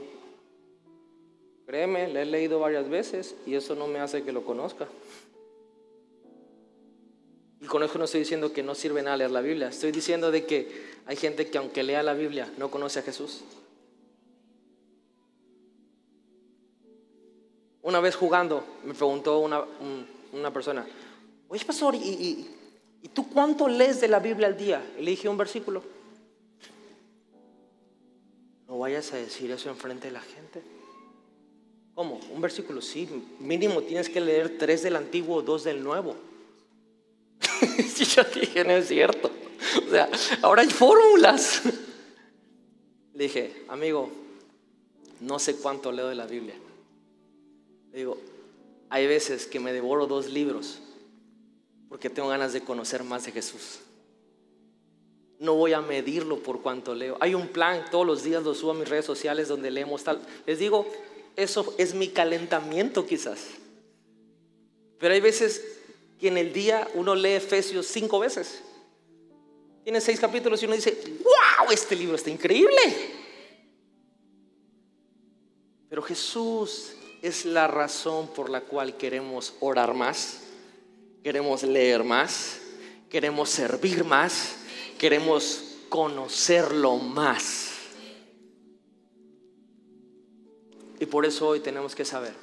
[1.66, 4.88] créeme, la he leído varias veces y eso no me hace que lo conozca.
[7.62, 9.70] Y con eso no estoy diciendo que no sirve nada leer la Biblia.
[9.70, 13.44] Estoy diciendo de que hay gente que aunque lea la Biblia no conoce a Jesús.
[17.84, 19.64] Una vez jugando me preguntó una,
[20.34, 20.86] una persona,
[21.48, 22.48] oye pastor, ¿y,
[23.02, 24.84] y, tú cuánto lees de la Biblia al día?
[24.98, 25.84] Y le dije un versículo.
[28.68, 30.62] No vayas a decir eso enfrente de la gente.
[31.94, 32.20] ¿Cómo?
[32.34, 33.08] Un versículo, sí,
[33.40, 36.16] mínimo tienes que leer tres del antiguo, dos del nuevo.
[37.94, 39.30] si yo dije, no es cierto.
[39.88, 40.10] O sea,
[40.42, 41.62] ahora hay fórmulas.
[43.14, 44.10] Le dije, amigo,
[45.20, 46.56] no sé cuánto leo de la Biblia.
[47.92, 48.18] Le digo,
[48.92, 50.80] hay veces que me devoro dos libros
[51.88, 53.80] porque tengo ganas de conocer más de Jesús.
[55.40, 57.18] No voy a medirlo por cuánto leo.
[57.22, 60.22] Hay un plan, todos los días lo subo a mis redes sociales donde leemos tal.
[60.46, 60.86] Les digo,
[61.38, 63.48] eso es mi calentamiento quizás.
[65.00, 65.64] Pero hay veces
[66.20, 68.62] que en el día uno lee Efesios cinco veces.
[69.86, 72.76] Tiene seis capítulos y uno dice, wow, este libro está increíble.
[75.90, 80.42] Pero Jesús es la razón por la cual queremos orar más
[81.24, 82.60] queremos leer más,
[83.10, 84.56] queremos servir más,
[84.98, 87.70] queremos conocerlo más.
[91.00, 92.34] Y por eso hoy tenemos que saber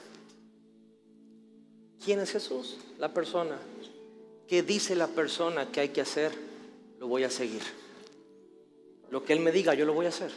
[2.05, 3.59] quién es Jesús, la persona.
[4.49, 6.33] ¿Qué dice la persona que hay que hacer?
[6.99, 7.63] Lo voy a seguir.
[9.11, 10.33] Lo que Él me diga, yo lo voy a hacer.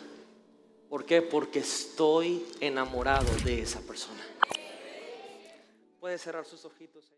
[0.91, 1.21] ¿Por qué?
[1.21, 4.21] Porque estoy enamorado de esa persona.
[6.01, 7.13] Puede cerrar sus ojitos.